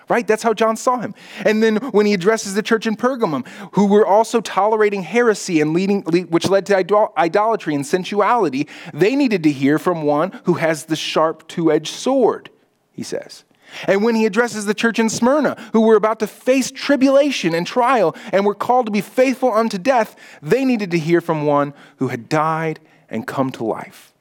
Right? 0.09 0.27
That's 0.27 0.45
how 0.45 0.55
John 0.55 0.77
saw 0.77 0.99
him. 0.99 1.15
And 1.45 1.63
then 1.63 1.77
when 1.77 2.07
he 2.07 2.15
addresses 2.15 2.55
the 2.55 2.63
church 2.63 2.87
in 2.87 2.97
Pergamum, 2.97 3.47
who 3.73 3.87
were 3.87 4.07
also 4.07 4.41
tolerating 4.41 5.03
heresy 5.03 5.61
and 5.61 5.73
leading, 5.73 6.03
which 6.03 6.49
led 6.49 6.65
to 6.67 6.77
idolatry 7.19 7.75
and 7.75 7.85
sensuality, 7.85 8.69
they 8.95 9.17
needed 9.17 9.43
to 9.43 9.51
hear 9.51 9.81
from 9.81 10.03
one 10.03 10.41
who 10.45 10.55
has 10.55 10.85
the 10.85 10.95
sharp 10.95 11.49
two 11.49 11.73
edged 11.73 11.93
sword, 11.93 12.51
he 12.93 13.03
says. 13.03 13.45
And 13.89 14.05
when 14.05 14.15
he 14.15 14.27
addresses 14.27 14.67
the 14.67 14.75
church 14.75 15.01
in 15.01 15.09
Smyrna, 15.09 15.61
who 15.73 15.81
were 15.81 15.97
about 15.97 16.21
to 16.21 16.29
face 16.29 16.71
tribulation 16.71 17.53
and 17.53 17.67
trial 17.67 18.15
and 18.33 18.47
were 18.47 18.55
called 18.55 18.87
to 18.87 18.93
be 18.93 19.01
faithful 19.01 19.53
unto 19.53 19.77
death, 19.77 20.15
they 20.41 20.65
needed 20.65 20.93
to 20.93 20.99
hear 20.99 21.21
from 21.21 21.47
one 21.47 21.75
who 21.97 22.09
had 22.09 22.29
died 22.29 22.79
and 23.11 23.27
come 23.27 23.51
to 23.51 23.65
life. 23.65 24.13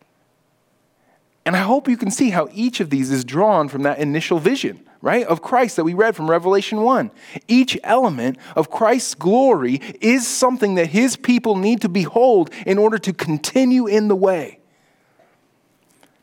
And 1.45 1.55
I 1.55 1.59
hope 1.59 1.87
you 1.87 1.95
can 1.95 2.09
see 2.09 2.31
how 2.31 2.49
each 2.51 2.79
of 2.79 2.89
these 2.89 3.11
is 3.11 3.23
drawn 3.23 3.69
from 3.69 3.83
that 3.83 3.99
initial 3.99 4.39
vision, 4.39 4.83
right, 5.05 5.27
of 5.27 5.43
Christ 5.43 5.75
that 5.75 5.83
we 5.83 5.93
read 5.93 6.15
from 6.15 6.27
Revelation 6.27 6.81
1. 6.81 7.11
Each 7.47 7.77
element 7.83 8.39
of 8.55 8.71
Christ's 8.71 9.13
glory 9.13 9.79
is 10.01 10.25
something 10.25 10.75
that 10.75 10.87
his 10.87 11.15
people 11.15 11.55
need 11.55 11.81
to 11.81 11.89
behold 11.89 12.49
in 12.65 12.79
order 12.79 12.97
to 12.97 13.13
continue 13.13 13.85
in 13.85 14.07
the 14.07 14.15
way. 14.15 14.59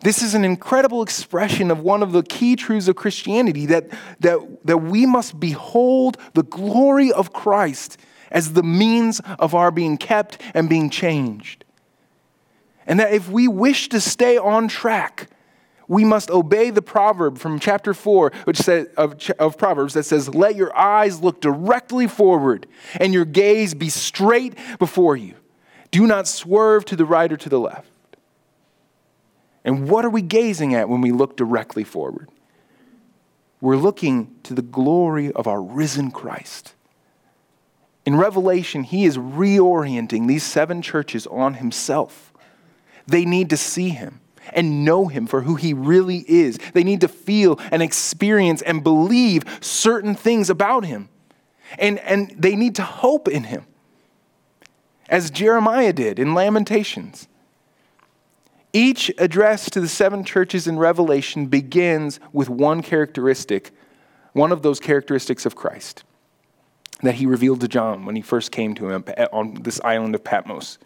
This 0.00 0.20
is 0.20 0.34
an 0.34 0.44
incredible 0.44 1.00
expression 1.00 1.70
of 1.70 1.78
one 1.78 2.02
of 2.02 2.10
the 2.10 2.24
key 2.24 2.56
truths 2.56 2.88
of 2.88 2.96
Christianity 2.96 3.66
that, 3.66 3.88
that, 4.18 4.40
that 4.66 4.78
we 4.78 5.06
must 5.06 5.38
behold 5.38 6.16
the 6.34 6.42
glory 6.42 7.12
of 7.12 7.32
Christ 7.32 7.98
as 8.32 8.54
the 8.54 8.64
means 8.64 9.20
of 9.38 9.54
our 9.54 9.70
being 9.70 9.96
kept 9.96 10.42
and 10.54 10.68
being 10.68 10.90
changed. 10.90 11.64
And 12.84 12.98
that 12.98 13.12
if 13.12 13.30
we 13.30 13.46
wish 13.46 13.88
to 13.90 14.00
stay 14.00 14.36
on 14.36 14.66
track, 14.66 15.28
we 15.88 16.04
must 16.04 16.30
obey 16.30 16.70
the 16.70 16.82
proverb 16.82 17.38
from 17.38 17.58
chapter 17.58 17.94
4 17.94 18.32
which 18.44 18.58
says, 18.58 18.88
of, 18.96 19.16
of 19.38 19.58
proverbs 19.58 19.94
that 19.94 20.04
says 20.04 20.34
let 20.34 20.56
your 20.56 20.76
eyes 20.76 21.20
look 21.20 21.40
directly 21.40 22.06
forward 22.06 22.66
and 23.00 23.12
your 23.12 23.24
gaze 23.24 23.74
be 23.74 23.88
straight 23.88 24.56
before 24.78 25.16
you 25.16 25.34
do 25.90 26.06
not 26.06 26.26
swerve 26.26 26.84
to 26.84 26.96
the 26.96 27.04
right 27.04 27.32
or 27.32 27.36
to 27.36 27.48
the 27.48 27.60
left 27.60 27.88
and 29.64 29.88
what 29.88 30.04
are 30.04 30.10
we 30.10 30.22
gazing 30.22 30.74
at 30.74 30.88
when 30.88 31.00
we 31.00 31.12
look 31.12 31.36
directly 31.36 31.84
forward? 31.84 32.28
We're 33.60 33.76
looking 33.76 34.34
to 34.42 34.54
the 34.54 34.62
glory 34.62 35.30
of 35.32 35.46
our 35.46 35.62
risen 35.62 36.10
Christ. 36.10 36.74
In 38.04 38.16
Revelation, 38.16 38.82
he 38.82 39.04
is 39.04 39.16
reorienting 39.16 40.26
these 40.26 40.42
seven 40.42 40.82
churches 40.82 41.28
on 41.28 41.54
himself. 41.54 42.32
They 43.06 43.24
need 43.24 43.50
to 43.50 43.56
see 43.56 43.90
him 43.90 44.20
and 44.52 44.84
know 44.84 45.06
him 45.06 45.26
for 45.26 45.42
who 45.42 45.56
he 45.56 45.72
really 45.72 46.24
is. 46.28 46.58
They 46.74 46.84
need 46.84 47.00
to 47.02 47.08
feel 47.08 47.58
and 47.70 47.82
experience 47.82 48.62
and 48.62 48.82
believe 48.82 49.44
certain 49.60 50.14
things 50.14 50.50
about 50.50 50.84
him. 50.84 51.08
And, 51.78 51.98
and 52.00 52.34
they 52.38 52.54
need 52.54 52.74
to 52.76 52.82
hope 52.82 53.28
in 53.28 53.44
him, 53.44 53.64
as 55.08 55.30
Jeremiah 55.30 55.92
did 55.92 56.18
in 56.18 56.34
Lamentations. 56.34 57.28
Each 58.74 59.10
address 59.18 59.68
to 59.70 59.80
the 59.80 59.88
seven 59.88 60.24
churches 60.24 60.66
in 60.66 60.78
Revelation 60.78 61.46
begins 61.46 62.20
with 62.32 62.48
one 62.48 62.82
characteristic, 62.82 63.70
one 64.32 64.52
of 64.52 64.62
those 64.62 64.80
characteristics 64.80 65.44
of 65.44 65.54
Christ 65.54 66.04
that 67.02 67.16
he 67.16 67.26
revealed 67.26 67.60
to 67.60 67.68
John 67.68 68.06
when 68.06 68.16
he 68.16 68.22
first 68.22 68.50
came 68.50 68.74
to 68.76 68.88
him 68.88 69.04
on 69.32 69.54
this 69.62 69.80
island 69.82 70.14
of 70.14 70.24
Patmos. 70.24 70.78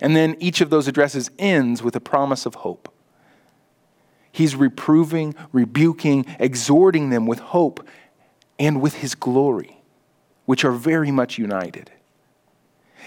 And 0.00 0.14
then 0.14 0.36
each 0.38 0.60
of 0.60 0.70
those 0.70 0.88
addresses 0.88 1.30
ends 1.38 1.82
with 1.82 1.96
a 1.96 2.00
promise 2.00 2.46
of 2.46 2.56
hope. 2.56 2.92
He's 4.30 4.54
reproving, 4.54 5.34
rebuking, 5.52 6.26
exhorting 6.38 7.10
them 7.10 7.26
with 7.26 7.38
hope 7.38 7.86
and 8.58 8.80
with 8.80 8.94
his 8.94 9.14
glory, 9.14 9.80
which 10.44 10.64
are 10.64 10.72
very 10.72 11.10
much 11.10 11.38
united. 11.38 11.90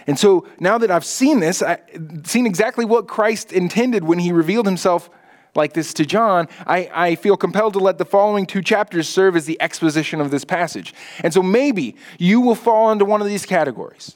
And 0.07 0.17
so 0.17 0.47
now 0.59 0.77
that 0.77 0.89
I've 0.89 1.05
seen 1.05 1.39
this, 1.39 1.61
I've 1.61 1.79
seen 2.25 2.45
exactly 2.45 2.85
what 2.85 3.07
Christ 3.07 3.53
intended 3.53 4.03
when 4.03 4.19
he 4.19 4.31
revealed 4.31 4.65
himself 4.65 5.09
like 5.53 5.73
this 5.73 5.93
to 5.95 6.05
John, 6.05 6.47
I, 6.65 6.89
I 6.93 7.15
feel 7.15 7.35
compelled 7.35 7.73
to 7.73 7.79
let 7.79 7.97
the 7.97 8.05
following 8.05 8.45
two 8.45 8.61
chapters 8.61 9.07
serve 9.09 9.35
as 9.35 9.45
the 9.45 9.61
exposition 9.61 10.21
of 10.21 10.31
this 10.31 10.45
passage. 10.45 10.93
And 11.23 11.33
so 11.33 11.43
maybe 11.43 11.97
you 12.17 12.41
will 12.41 12.55
fall 12.55 12.91
into 12.91 13.05
one 13.05 13.21
of 13.21 13.27
these 13.27 13.45
categories, 13.45 14.15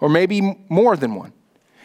or 0.00 0.08
maybe 0.08 0.56
more 0.68 0.96
than 0.96 1.14
one. 1.14 1.32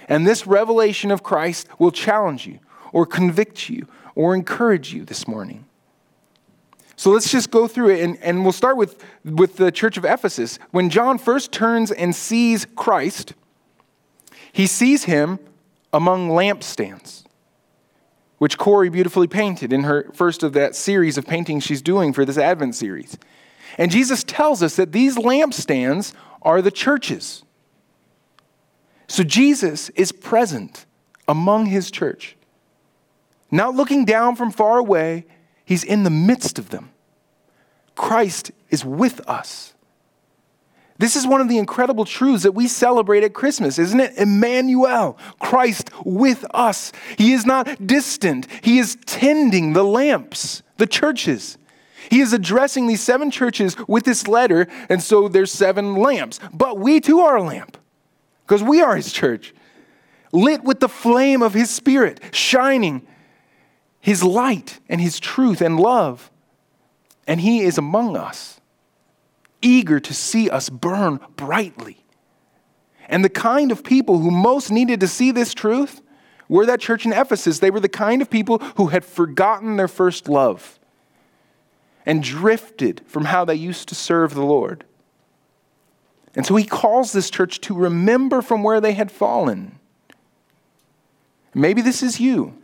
And 0.08 0.28
this 0.28 0.46
revelation 0.46 1.12
of 1.12 1.24
Christ 1.24 1.68
will 1.80 1.92
challenge 1.92 2.46
you, 2.48 2.60
or 2.92 3.06
convict 3.06 3.70
you, 3.70 3.88
or 4.16 4.36
encourage 4.36 4.94
you 4.94 5.06
this 5.06 5.28
morning. 5.28 5.66
So 6.96 7.10
let's 7.12 7.32
just 7.32 7.50
go 7.50 7.68
through 7.68 7.90
it, 7.90 8.04
and, 8.04 8.18
and 8.22 8.44
we'll 8.44 8.52
start 8.52 8.78
with, 8.78 9.04
with 9.26 9.58
the 9.58 9.72
church 9.72 9.98
of 9.98 10.06
Ephesus. 10.06 10.60
When 10.72 10.90
John 10.90 11.18
first 11.18 11.52
turns 11.52 11.92
and 11.92 12.16
sees 12.16 12.66
Christ, 12.76 13.34
he 14.52 14.68
sees 14.68 15.06
him 15.06 15.40
among 15.92 16.30
lampstands, 16.30 17.24
which 18.38 18.58
Corey 18.58 18.90
beautifully 18.90 19.28
painted 19.28 19.74
in 19.74 19.84
her 19.84 20.12
first 20.14 20.44
of 20.44 20.54
that 20.54 20.76
series 20.76 21.18
of 21.18 21.26
paintings 21.26 21.64
she's 21.64 21.82
doing 21.82 22.14
for 22.14 22.26
this 22.26 22.38
Advent 22.38 22.76
series. 22.76 23.18
And 23.78 23.92
Jesus 23.92 24.24
tells 24.24 24.62
us 24.62 24.76
that 24.76 24.92
these 24.92 25.18
lampstands 25.18 26.14
are 26.44 26.62
the 26.62 26.72
churches. 26.72 27.44
So 29.14 29.24
Jesus 29.24 29.90
is 29.90 30.12
present 30.12 30.88
among 31.28 31.68
his 31.68 31.92
church, 31.92 32.36
not 33.52 33.76
looking 33.76 34.06
down 34.06 34.36
from 34.36 34.50
far 34.50 34.80
away 34.80 35.28
He's 35.64 35.84
in 35.84 36.02
the 36.02 36.10
midst 36.10 36.58
of 36.58 36.72
them. 36.72 36.90
Christ 37.96 38.50
is 38.72 38.84
with 38.84 39.22
us. 39.30 39.76
This 40.98 41.16
is 41.16 41.28
one 41.28 41.42
of 41.42 41.48
the 41.48 41.60
incredible 41.60 42.06
truths 42.06 42.42
that 42.42 42.54
we 42.54 42.68
celebrate 42.68 43.24
at 43.24 43.36
Christmas, 43.36 43.78
isn't 43.78 44.00
it? 44.00 44.18
Emmanuel, 44.18 45.20
Christ 45.40 45.92
with 46.04 46.44
us. 46.52 46.92
He 47.16 47.34
is 47.34 47.46
not 47.46 47.86
distant, 47.86 48.48
He 48.64 48.80
is 48.80 48.98
tending 49.06 49.74
the 49.74 49.84
lamps, 49.84 50.64
the 50.78 50.88
churches. 50.88 51.60
He 52.10 52.20
is 52.20 52.34
addressing 52.34 52.88
these 52.88 53.04
seven 53.04 53.30
churches 53.30 53.78
with 53.88 54.06
this 54.06 54.28
letter, 54.28 54.68
and 54.90 55.04
so 55.04 55.28
there's 55.28 55.52
seven 55.52 55.98
lamps. 55.98 56.40
But 56.52 56.80
we 56.80 57.00
too 57.00 57.20
are 57.20 57.36
a 57.36 57.44
lamp, 57.44 57.78
because 58.46 58.64
we 58.64 58.82
are 58.82 58.96
His 58.96 59.12
church, 59.12 59.54
lit 60.32 60.64
with 60.64 60.80
the 60.80 60.90
flame 60.90 61.42
of 61.42 61.54
His 61.54 61.70
Spirit, 61.70 62.20
shining 62.32 63.08
his 64.04 64.22
light 64.22 64.82
and 64.90 65.00
his 65.00 65.18
truth 65.18 65.62
and 65.62 65.80
love. 65.80 66.30
And 67.26 67.40
he 67.40 67.62
is 67.62 67.78
among 67.78 68.18
us, 68.18 68.60
eager 69.62 69.98
to 70.02 70.14
see 70.14 70.50
us 70.50 70.70
burn 70.70 71.22
brightly. 71.38 72.04
And 73.08 73.24
the 73.24 73.30
kind 73.30 73.72
of 73.72 73.82
people 73.82 74.20
who 74.20 74.30
most 74.30 74.70
needed 74.70 75.00
to 75.00 75.08
see 75.08 75.32
this 75.32 75.54
truth 75.54 76.02
were 76.50 76.66
that 76.66 76.82
church 76.82 77.06
in 77.06 77.14
Ephesus. 77.14 77.60
They 77.60 77.72
were 77.72 77.80
the 77.80 77.88
kind 77.88 78.22
of 78.22 78.30
people 78.30 78.58
who 78.76 78.88
had 78.88 79.06
forgotten 79.06 79.78
their 79.78 79.88
first 79.88 80.28
love 80.28 80.78
and 82.06 82.22
drifted 82.22 83.04
from 83.06 83.24
how 83.24 83.46
they 83.46 83.56
used 83.56 83.88
to 83.88 83.96
serve 83.96 84.34
the 84.34 84.44
Lord. 84.44 84.84
And 86.36 86.46
so 86.46 86.56
he 86.56 86.64
calls 86.64 87.12
this 87.12 87.30
church 87.30 87.62
to 87.62 87.76
remember 87.76 88.42
from 88.42 88.64
where 88.64 88.82
they 88.82 88.94
had 88.94 89.12
fallen. 89.12 89.80
Maybe 91.54 91.82
this 91.82 92.02
is 92.02 92.20
you. 92.20 92.56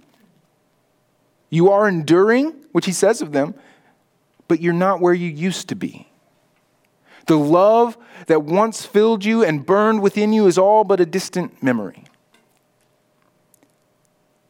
You 1.50 1.72
are 1.72 1.88
enduring, 1.88 2.54
which 2.72 2.86
he 2.86 2.92
says 2.92 3.22
of 3.22 3.32
them, 3.32 3.54
but 4.48 4.62
you're 4.62 4.74
not 4.74 5.02
where 5.02 5.14
you 5.14 5.30
used 5.30 5.70
to 5.70 5.76
be. 5.76 6.08
The 7.28 7.38
love 7.38 7.98
that 8.26 8.44
once 8.44 8.86
filled 8.86 9.24
you 9.24 9.44
and 9.44 9.66
burned 9.66 10.02
within 10.02 10.34
you 10.34 10.48
is 10.48 10.58
all 10.58 10.84
but 10.84 11.00
a 11.00 11.06
distant 11.06 11.62
memory. 11.62 12.06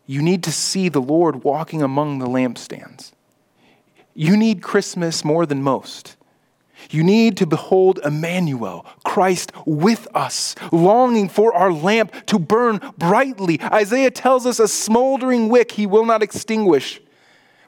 You 0.06 0.22
need 0.22 0.44
to 0.44 0.52
see 0.52 0.90
the 0.90 1.02
Lord 1.02 1.44
walking 1.44 1.82
among 1.82 2.20
the 2.20 2.26
lampstands. 2.26 3.12
You 4.14 4.36
need 4.36 4.64
Christmas 4.64 5.24
more 5.24 5.46
than 5.46 5.62
most. 5.62 6.16
You 6.90 7.04
need 7.04 7.38
to 7.38 7.46
behold 7.46 8.00
Emmanuel, 8.04 8.86
Christ 9.10 9.52
with 9.66 10.08
us, 10.14 10.54
longing 10.72 11.30
for 11.30 11.52
our 11.56 11.74
lamp 11.74 12.14
to 12.28 12.38
burn 12.38 12.80
brightly. 12.96 13.60
Isaiah 13.60 14.12
tells 14.12 14.46
us 14.46 14.60
a 14.60 14.68
smoldering 14.68 15.50
wick 15.50 15.72
he 15.72 15.88
will 15.88 16.06
not 16.06 16.22
extinguish. 16.22 17.02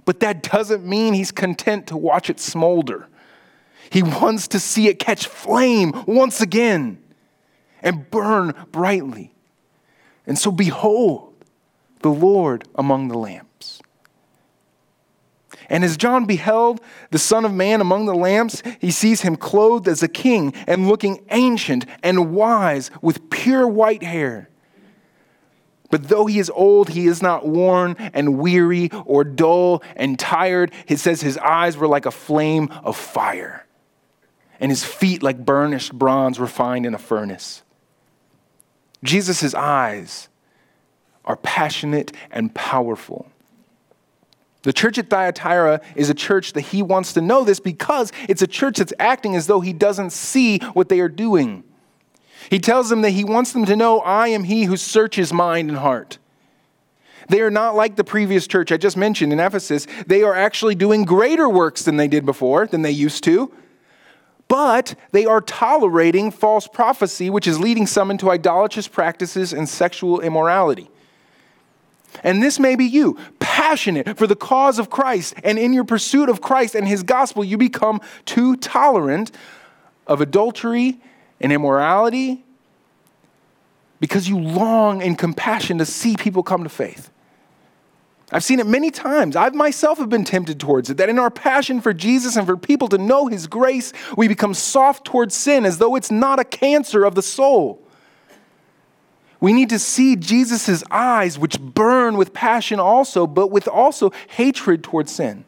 But 0.05 0.19
that 0.19 0.43
doesn't 0.43 0.85
mean 0.85 1.15
he's 1.15 1.31
content 1.31 1.87
to 1.87 1.97
watch 1.97 2.29
it 2.29 2.39
smolder. 2.39 3.07
He 3.89 4.03
wants 4.03 4.47
to 4.49 4.59
see 4.59 4.87
it 4.87 4.99
catch 4.99 5.25
flame 5.25 6.03
once 6.05 6.41
again 6.41 7.01
and 7.81 8.09
burn 8.11 8.53
brightly. 8.71 9.33
And 10.27 10.37
so, 10.37 10.51
behold 10.51 11.33
the 12.01 12.11
Lord 12.11 12.67
among 12.75 13.07
the 13.07 13.17
lamps. 13.17 13.50
And 15.71 15.85
as 15.85 15.95
John 15.95 16.25
beheld 16.25 16.81
the 17.11 17.17
Son 17.17 17.45
of 17.45 17.53
Man 17.53 17.79
among 17.79 18.05
the 18.05 18.13
lamps, 18.13 18.61
he 18.79 18.91
sees 18.91 19.21
him 19.21 19.37
clothed 19.37 19.87
as 19.87 20.03
a 20.03 20.09
king 20.09 20.53
and 20.67 20.89
looking 20.89 21.23
ancient 21.31 21.85
and 22.03 22.33
wise 22.33 22.91
with 23.01 23.29
pure 23.29 23.65
white 23.65 24.03
hair. 24.03 24.49
But 25.89 26.09
though 26.09 26.25
he 26.25 26.39
is 26.39 26.49
old, 26.49 26.89
he 26.89 27.07
is 27.07 27.21
not 27.21 27.47
worn 27.47 27.95
and 28.13 28.37
weary 28.37 28.89
or 29.05 29.23
dull 29.23 29.81
and 29.95 30.19
tired. 30.19 30.73
It 30.89 30.97
says 30.97 31.21
his 31.21 31.37
eyes 31.37 31.77
were 31.77 31.87
like 31.87 32.05
a 32.05 32.11
flame 32.11 32.67
of 32.83 32.97
fire, 32.97 33.65
and 34.59 34.69
his 34.69 34.83
feet 34.83 35.23
like 35.23 35.45
burnished 35.45 35.93
bronze 35.93 36.37
refined 36.37 36.85
in 36.85 36.93
a 36.93 36.99
furnace. 36.99 37.63
Jesus' 39.05 39.53
eyes 39.53 40.27
are 41.23 41.37
passionate 41.37 42.11
and 42.29 42.53
powerful. 42.53 43.30
The 44.63 44.73
church 44.73 44.97
at 44.97 45.09
Thyatira 45.09 45.81
is 45.95 46.09
a 46.09 46.13
church 46.13 46.53
that 46.53 46.61
he 46.61 46.83
wants 46.83 47.13
to 47.13 47.21
know 47.21 47.43
this 47.43 47.59
because 47.59 48.11
it's 48.29 48.41
a 48.41 48.47
church 48.47 48.77
that's 48.77 48.93
acting 48.99 49.35
as 49.35 49.47
though 49.47 49.59
he 49.59 49.73
doesn't 49.73 50.11
see 50.11 50.59
what 50.73 50.89
they 50.89 50.99
are 50.99 51.09
doing. 51.09 51.63
He 52.49 52.59
tells 52.59 52.89
them 52.89 53.01
that 53.01 53.11
he 53.11 53.23
wants 53.23 53.53
them 53.53 53.65
to 53.65 53.75
know, 53.75 53.99
I 54.01 54.27
am 54.29 54.43
he 54.43 54.65
who 54.65 54.77
searches 54.77 55.33
mind 55.33 55.69
and 55.69 55.79
heart. 55.79 56.19
They 57.29 57.41
are 57.41 57.51
not 57.51 57.75
like 57.75 57.95
the 57.95 58.03
previous 58.03 58.45
church 58.45 58.71
I 58.71 58.77
just 58.77 58.97
mentioned 58.97 59.31
in 59.31 59.39
Ephesus. 59.39 59.87
They 60.05 60.23
are 60.23 60.35
actually 60.35 60.75
doing 60.75 61.05
greater 61.05 61.47
works 61.47 61.83
than 61.83 61.97
they 61.97 62.07
did 62.07 62.25
before, 62.25 62.67
than 62.67 62.81
they 62.81 62.91
used 62.91 63.23
to. 63.23 63.51
But 64.47 64.95
they 65.11 65.25
are 65.25 65.39
tolerating 65.39 66.29
false 66.29 66.67
prophecy, 66.67 67.29
which 67.29 67.47
is 67.47 67.59
leading 67.59 67.87
some 67.87 68.11
into 68.11 68.29
idolatrous 68.29 68.87
practices 68.87 69.53
and 69.53 69.69
sexual 69.69 70.19
immorality. 70.19 70.89
And 72.23 72.43
this 72.43 72.59
may 72.59 72.75
be 72.75 72.85
you, 72.85 73.17
passionate 73.39 74.17
for 74.17 74.27
the 74.27 74.35
cause 74.35 74.79
of 74.79 74.89
Christ, 74.89 75.33
and 75.43 75.57
in 75.57 75.73
your 75.73 75.83
pursuit 75.83 76.29
of 76.29 76.41
Christ 76.41 76.75
and 76.75 76.87
his 76.87 77.03
gospel, 77.03 77.43
you 77.43 77.57
become 77.57 78.01
too 78.25 78.55
tolerant 78.57 79.31
of 80.07 80.21
adultery 80.21 80.99
and 81.39 81.51
immorality 81.51 82.43
because 83.99 84.27
you 84.27 84.39
long 84.39 85.01
in 85.01 85.15
compassion 85.15 85.77
to 85.77 85.85
see 85.85 86.15
people 86.17 86.43
come 86.43 86.63
to 86.63 86.69
faith. 86.69 87.09
I've 88.31 88.43
seen 88.43 88.59
it 88.59 88.65
many 88.65 88.91
times. 88.91 89.35
I 89.35 89.49
myself 89.49 89.97
have 89.97 90.09
been 90.09 90.23
tempted 90.23 90.59
towards 90.59 90.89
it. 90.89 90.97
That 90.97 91.09
in 91.09 91.19
our 91.19 91.29
passion 91.29 91.81
for 91.81 91.93
Jesus 91.93 92.37
and 92.37 92.47
for 92.47 92.55
people 92.55 92.87
to 92.89 92.97
know 92.97 93.27
His 93.27 93.45
grace, 93.45 93.91
we 94.15 94.27
become 94.27 94.53
soft 94.53 95.05
towards 95.05 95.35
sin 95.35 95.65
as 95.65 95.77
though 95.79 95.95
it's 95.95 96.11
not 96.11 96.39
a 96.39 96.45
cancer 96.45 97.03
of 97.03 97.15
the 97.15 97.21
soul. 97.21 97.85
We 99.41 99.53
need 99.53 99.69
to 99.69 99.79
see 99.79 100.15
Jesus' 100.15 100.83
eyes, 100.91 101.37
which 101.37 101.59
burn 101.59 102.15
with 102.15 102.31
passion 102.31 102.79
also, 102.79 103.25
but 103.25 103.47
with 103.47 103.67
also 103.67 104.11
hatred 104.29 104.83
towards 104.83 105.13
sin 105.13 105.45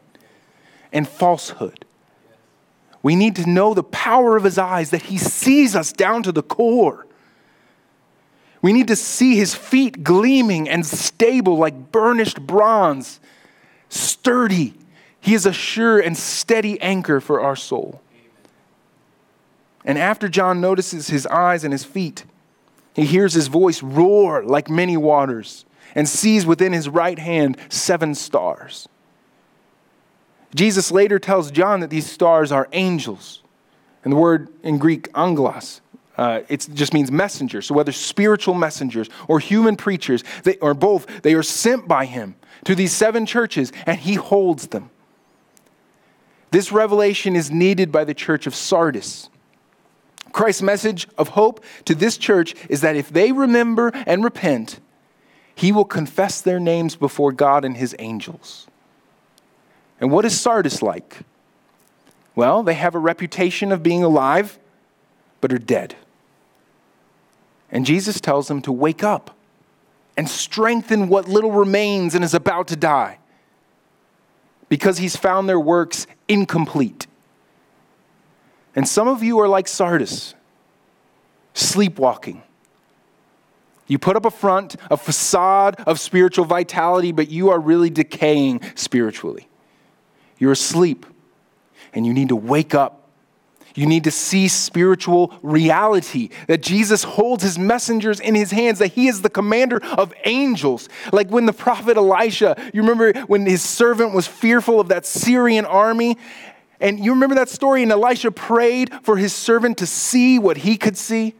and 0.92 1.08
falsehood. 1.08 1.84
We 3.02 3.14
need 3.14 3.36
to 3.36 3.48
know 3.48 3.72
the 3.72 3.84
power 3.84 4.36
of 4.36 4.42
his 4.42 4.58
eyes, 4.58 4.90
that 4.90 5.02
he 5.02 5.16
sees 5.16 5.76
us 5.76 5.92
down 5.92 6.24
to 6.24 6.32
the 6.32 6.42
core. 6.42 7.06
We 8.62 8.72
need 8.72 8.88
to 8.88 8.96
see 8.96 9.36
his 9.36 9.54
feet 9.54 10.02
gleaming 10.02 10.68
and 10.68 10.84
stable 10.84 11.56
like 11.56 11.92
burnished 11.92 12.40
bronze, 12.40 13.20
sturdy. 13.90 14.74
He 15.20 15.34
is 15.34 15.46
a 15.46 15.52
sure 15.52 16.00
and 16.00 16.16
steady 16.16 16.80
anchor 16.80 17.20
for 17.20 17.40
our 17.40 17.56
soul. 17.56 18.00
And 19.84 19.98
after 19.98 20.28
John 20.28 20.60
notices 20.60 21.08
his 21.08 21.26
eyes 21.26 21.62
and 21.62 21.72
his 21.72 21.84
feet, 21.84 22.24
he 22.94 23.04
hears 23.04 23.34
his 23.34 23.48
voice 23.48 23.82
roar 23.82 24.44
like 24.44 24.70
many 24.70 24.96
waters 24.96 25.64
and 25.94 26.08
sees 26.08 26.46
within 26.46 26.72
his 26.72 26.88
right 26.88 27.18
hand 27.18 27.56
seven 27.68 28.14
stars. 28.14 28.88
Jesus 30.54 30.90
later 30.90 31.18
tells 31.18 31.50
John 31.50 31.80
that 31.80 31.90
these 31.90 32.10
stars 32.10 32.52
are 32.52 32.68
angels. 32.72 33.42
And 34.04 34.12
the 34.12 34.16
word 34.16 34.48
in 34.62 34.78
Greek, 34.78 35.08
angelos, 35.14 35.80
uh, 36.16 36.42
it 36.48 36.68
just 36.74 36.94
means 36.94 37.10
messenger. 37.10 37.60
So 37.60 37.74
whether 37.74 37.90
spiritual 37.90 38.54
messengers 38.54 39.08
or 39.26 39.40
human 39.40 39.76
preachers, 39.76 40.22
they, 40.44 40.56
or 40.58 40.74
both, 40.74 41.22
they 41.22 41.34
are 41.34 41.42
sent 41.42 41.88
by 41.88 42.04
him 42.04 42.36
to 42.64 42.74
these 42.74 42.92
seven 42.92 43.26
churches, 43.26 43.72
and 43.86 43.98
he 43.98 44.14
holds 44.14 44.68
them. 44.68 44.90
This 46.50 46.70
revelation 46.70 47.34
is 47.34 47.50
needed 47.50 47.90
by 47.90 48.04
the 48.04 48.14
church 48.14 48.46
of 48.46 48.54
Sardis. 48.54 49.28
Christ's 50.34 50.62
message 50.62 51.06
of 51.16 51.28
hope 51.28 51.64
to 51.84 51.94
this 51.94 52.18
church 52.18 52.56
is 52.68 52.80
that 52.80 52.96
if 52.96 53.08
they 53.08 53.30
remember 53.30 53.92
and 54.04 54.24
repent, 54.24 54.80
he 55.54 55.70
will 55.70 55.84
confess 55.84 56.40
their 56.40 56.58
names 56.58 56.96
before 56.96 57.30
God 57.30 57.64
and 57.64 57.76
his 57.76 57.94
angels. 58.00 58.66
And 60.00 60.10
what 60.10 60.24
is 60.24 60.38
Sardis 60.38 60.82
like? 60.82 61.20
Well, 62.34 62.64
they 62.64 62.74
have 62.74 62.96
a 62.96 62.98
reputation 62.98 63.70
of 63.70 63.84
being 63.84 64.02
alive, 64.02 64.58
but 65.40 65.52
are 65.52 65.58
dead. 65.58 65.94
And 67.70 67.86
Jesus 67.86 68.20
tells 68.20 68.48
them 68.48 68.60
to 68.62 68.72
wake 68.72 69.04
up 69.04 69.36
and 70.16 70.28
strengthen 70.28 71.08
what 71.08 71.28
little 71.28 71.52
remains 71.52 72.12
and 72.12 72.24
is 72.24 72.34
about 72.34 72.66
to 72.68 72.76
die 72.76 73.18
because 74.68 74.98
he's 74.98 75.14
found 75.14 75.48
their 75.48 75.60
works 75.60 76.08
incomplete. 76.26 77.06
And 78.74 78.88
some 78.88 79.08
of 79.08 79.22
you 79.22 79.38
are 79.40 79.48
like 79.48 79.68
Sardis, 79.68 80.34
sleepwalking. 81.52 82.42
You 83.86 83.98
put 83.98 84.16
up 84.16 84.24
a 84.24 84.30
front, 84.30 84.76
a 84.90 84.96
facade 84.96 85.80
of 85.86 86.00
spiritual 86.00 86.46
vitality, 86.46 87.12
but 87.12 87.30
you 87.30 87.50
are 87.50 87.60
really 87.60 87.90
decaying 87.90 88.62
spiritually. 88.74 89.48
You're 90.38 90.52
asleep 90.52 91.06
and 91.92 92.06
you 92.06 92.12
need 92.12 92.30
to 92.30 92.36
wake 92.36 92.74
up. 92.74 93.02
You 93.74 93.86
need 93.86 94.04
to 94.04 94.10
see 94.12 94.46
spiritual 94.46 95.36
reality 95.42 96.30
that 96.46 96.62
Jesus 96.62 97.02
holds 97.02 97.42
his 97.42 97.58
messengers 97.58 98.20
in 98.20 98.36
his 98.36 98.52
hands, 98.52 98.78
that 98.78 98.92
he 98.92 99.08
is 99.08 99.22
the 99.22 99.28
commander 99.28 99.84
of 99.84 100.14
angels. 100.24 100.88
Like 101.12 101.28
when 101.28 101.46
the 101.46 101.52
prophet 101.52 101.96
Elisha, 101.96 102.56
you 102.72 102.82
remember 102.82 103.12
when 103.26 103.44
his 103.44 103.62
servant 103.62 104.14
was 104.14 104.28
fearful 104.28 104.78
of 104.78 104.88
that 104.88 105.04
Syrian 105.06 105.64
army? 105.64 106.16
And 106.80 107.04
you 107.04 107.12
remember 107.12 107.36
that 107.36 107.48
story? 107.48 107.82
And 107.82 107.92
Elisha 107.92 108.30
prayed 108.30 108.92
for 109.02 109.16
his 109.16 109.32
servant 109.32 109.78
to 109.78 109.86
see 109.86 110.38
what 110.38 110.58
he 110.58 110.76
could 110.76 110.96
see. 110.96 111.34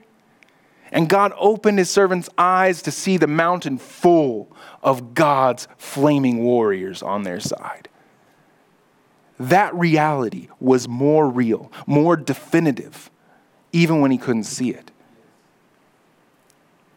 And 0.92 1.08
God 1.08 1.32
opened 1.38 1.78
his 1.78 1.90
servant's 1.90 2.28
eyes 2.38 2.80
to 2.82 2.90
see 2.90 3.16
the 3.16 3.26
mountain 3.26 3.78
full 3.78 4.54
of 4.82 5.14
God's 5.14 5.66
flaming 5.76 6.44
warriors 6.44 7.02
on 7.02 7.24
their 7.24 7.40
side 7.40 7.88
that 9.38 9.74
reality 9.74 10.48
was 10.60 10.88
more 10.88 11.28
real, 11.28 11.70
more 11.86 12.16
definitive, 12.16 13.10
even 13.72 14.00
when 14.00 14.10
he 14.10 14.18
couldn't 14.18 14.44
see 14.44 14.70
it. 14.70 14.90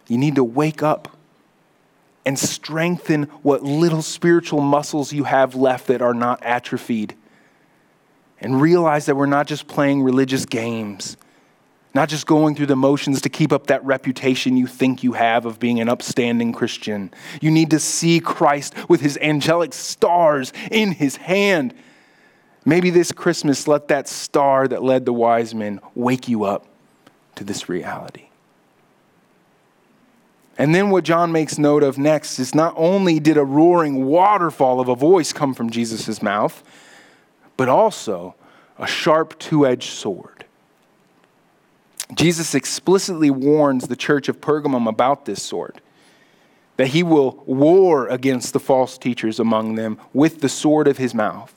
You 0.08 0.18
need 0.18 0.36
to 0.36 0.44
wake 0.44 0.84
up 0.84 1.18
and 2.26 2.38
strengthen 2.38 3.24
what 3.42 3.64
little 3.64 4.02
spiritual 4.02 4.62
muscles 4.62 5.14
you 5.14 5.24
have 5.24 5.56
left 5.56 5.88
that 5.88 6.02
are 6.02 6.14
not 6.14 6.44
atrophied. 6.44 7.16
And 8.40 8.62
realize 8.62 9.08
that 9.08 9.16
we're 9.16 9.26
not 9.26 9.48
just 9.48 9.68
playing 9.68 10.04
religious 10.04 10.46
games, 10.46 11.18
not 11.96 12.08
just 12.08 12.28
going 12.28 12.56
through 12.56 12.68
the 12.68 12.76
motions 12.76 13.22
to 13.22 13.30
keep 13.30 13.52
up 13.52 13.68
that 13.68 13.84
reputation 13.84 14.58
you 14.58 14.68
think 14.68 15.04
you 15.04 15.14
have 15.14 15.46
of 15.46 15.60
being 15.60 15.80
an 15.80 15.90
upstanding 15.90 16.54
Christian. 16.54 17.12
You 17.42 17.50
need 17.50 17.72
to 17.72 17.80
see 17.80 18.20
Christ 18.20 18.76
with 18.88 19.02
his 19.02 19.18
angelic 19.22 19.74
stars 19.74 20.54
in 20.70 20.92
his 20.92 21.16
hand 21.16 21.74
Maybe 22.68 22.90
this 22.90 23.14
Christmas, 23.14 23.66
let 23.66 23.88
that 23.88 24.10
star 24.10 24.68
that 24.68 24.84
led 24.84 25.06
the 25.06 25.14
wise 25.14 25.56
men 25.56 25.80
wake 25.96 26.28
you 26.28 26.44
up 26.44 26.66
to 27.36 27.46
this 27.46 27.70
reality. 27.70 28.26
And 30.58 30.76
then 30.76 30.90
what 30.90 31.06
John 31.06 31.32
makes 31.32 31.58
note 31.58 31.82
of 31.82 31.98
next 31.98 32.40
is 32.40 32.54
not 32.54 32.74
only 32.76 33.22
did 33.22 33.38
a 33.38 33.46
roaring 33.46 34.04
waterfall 34.04 34.82
of 34.82 34.90
a 34.90 34.96
voice 34.98 35.32
come 35.32 35.54
from 35.54 35.70
Jesus' 35.70 36.22
mouth, 36.22 36.62
but 37.58 37.68
also 37.68 38.36
a 38.78 38.88
sharp 38.88 39.38
two 39.40 39.66
edged 39.66 39.90
sword. 39.90 40.46
Jesus 42.14 42.56
explicitly 42.56 43.30
warns 43.30 43.88
the 43.88 43.96
church 43.96 44.30
of 44.30 44.40
Pergamum 44.40 44.88
about 44.88 45.26
this 45.26 45.44
sword, 45.44 45.82
that 46.78 46.88
he 46.88 47.04
will 47.04 47.44
war 47.46 48.08
against 48.08 48.54
the 48.54 48.60
false 48.60 48.98
teachers 48.98 49.40
among 49.40 49.76
them 49.76 50.00
with 50.14 50.40
the 50.40 50.48
sword 50.48 50.88
of 50.88 50.98
his 50.98 51.14
mouth. 51.14 51.54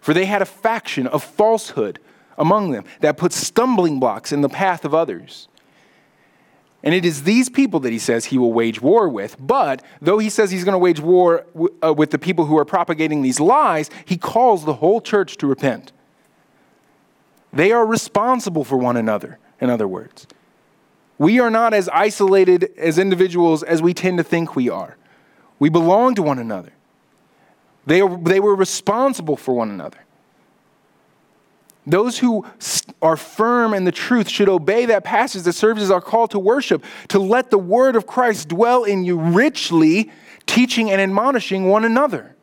For 0.00 0.14
they 0.14 0.26
had 0.26 0.40
a 0.40 0.46
faction 0.46 1.06
of 1.06 1.24
falsehood 1.24 1.98
among 2.38 2.70
them 2.70 2.84
that 3.00 3.16
put 3.16 3.32
stumbling 3.32 3.98
blocks 3.98 4.32
in 4.32 4.40
the 4.40 4.48
path 4.48 4.84
of 4.84 4.94
others. 4.94 5.48
And 6.82 6.94
it 6.94 7.04
is 7.04 7.24
these 7.24 7.50
people 7.50 7.80
that 7.80 7.92
he 7.92 7.98
says 7.98 8.26
he 8.26 8.38
will 8.38 8.52
wage 8.52 8.80
war 8.80 9.08
with. 9.08 9.36
But 9.38 9.82
though 10.00 10.18
he 10.18 10.30
says 10.30 10.50
he's 10.50 10.64
going 10.64 10.74
to 10.74 10.78
wage 10.78 11.00
war 11.00 11.46
uh, 11.82 11.92
with 11.92 12.10
the 12.10 12.18
people 12.18 12.46
who 12.46 12.56
are 12.58 12.64
propagating 12.64 13.22
these 13.22 13.38
lies, 13.38 13.90
he 14.06 14.16
calls 14.16 14.64
the 14.64 14.74
whole 14.74 15.00
church 15.00 15.36
to 15.38 15.46
repent. 15.46 15.92
They 17.52 17.72
are 17.72 17.84
responsible 17.84 18.64
for 18.64 18.76
one 18.76 18.96
another, 18.96 19.38
in 19.60 19.68
other 19.68 19.88
words. 19.88 20.26
We 21.18 21.38
are 21.38 21.50
not 21.50 21.74
as 21.74 21.88
isolated 21.90 22.70
as 22.78 22.98
individuals 22.98 23.62
as 23.62 23.82
we 23.82 23.92
tend 23.92 24.16
to 24.18 24.24
think 24.24 24.56
we 24.56 24.70
are. 24.70 24.96
We 25.58 25.68
belong 25.68 26.14
to 26.14 26.22
one 26.22 26.38
another. 26.38 26.72
They, 27.84 28.00
they 28.00 28.40
were 28.40 28.54
responsible 28.54 29.36
for 29.36 29.52
one 29.52 29.70
another. 29.70 29.98
Those 31.86 32.18
who 32.18 32.46
are 33.00 33.16
firm 33.16 33.72
in 33.72 33.84
the 33.84 33.92
truth 33.92 34.28
should 34.28 34.48
obey 34.48 34.86
that 34.86 35.02
passage 35.02 35.42
that 35.42 35.54
serves 35.54 35.82
as 35.82 35.90
our 35.90 36.00
call 36.00 36.28
to 36.28 36.38
worship, 36.38 36.84
to 37.08 37.18
let 37.18 37.50
the 37.50 37.58
word 37.58 37.96
of 37.96 38.06
Christ 38.06 38.48
dwell 38.48 38.84
in 38.84 39.04
you 39.04 39.18
richly, 39.18 40.10
teaching 40.46 40.90
and 40.90 41.00
admonishing 41.00 41.68
one 41.68 41.84
another. 41.84 42.36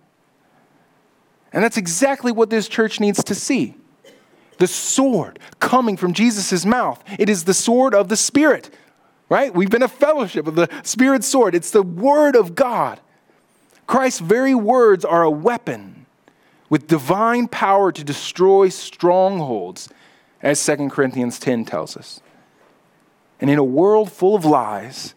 And 1.53 1.63
that's 1.63 1.77
exactly 1.77 2.31
what 2.31 2.49
this 2.49 2.67
church 2.67 2.99
needs 2.99 3.23
to 3.23 3.35
see. 3.35 3.75
The 4.57 4.67
sword 4.67 5.39
coming 5.59 5.97
from 5.97 6.13
Jesus' 6.13 6.65
mouth. 6.65 7.03
It 7.19 7.29
is 7.29 7.43
the 7.43 7.53
sword 7.53 7.93
of 7.93 8.09
the 8.09 8.17
Spirit, 8.17 8.71
right? 9.29 9.53
We've 9.53 9.69
been 9.69 9.83
a 9.83 9.87
fellowship 9.87 10.47
of 10.47 10.55
the 10.55 10.67
Spirit's 10.83 11.27
sword. 11.27 11.53
It's 11.53 11.71
the 11.71 11.83
word 11.83 12.35
of 12.35 12.55
God. 12.55 12.99
Christ's 13.85 14.19
very 14.19 14.55
words 14.55 15.05
are 15.05 15.23
a 15.23 15.31
weapon 15.31 15.96
with 16.69 16.87
divine 16.87 17.47
power 17.47 17.91
to 17.91 18.03
destroy 18.03 18.69
strongholds, 18.69 19.89
as 20.41 20.63
2 20.63 20.89
Corinthians 20.89 21.39
10 21.39 21.65
tells 21.65 21.97
us. 21.97 22.21
And 23.39 23.49
in 23.49 23.57
a 23.57 23.63
world 23.63 24.11
full 24.11 24.35
of 24.35 24.45
lies 24.45 25.13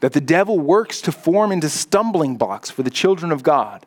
that 0.00 0.12
the 0.12 0.20
devil 0.20 0.58
works 0.58 1.00
to 1.02 1.12
form 1.12 1.52
into 1.52 1.68
stumbling 1.68 2.36
blocks 2.36 2.70
for 2.70 2.82
the 2.82 2.90
children 2.90 3.30
of 3.30 3.42
God, 3.42 3.86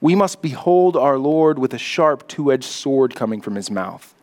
we 0.00 0.14
must 0.14 0.40
behold 0.40 0.96
our 0.96 1.18
Lord 1.18 1.58
with 1.58 1.74
a 1.74 1.78
sharp 1.78 2.26
two 2.26 2.52
edged 2.52 2.64
sword 2.64 3.14
coming 3.14 3.40
from 3.40 3.54
his 3.54 3.70
mouth. 3.70 4.14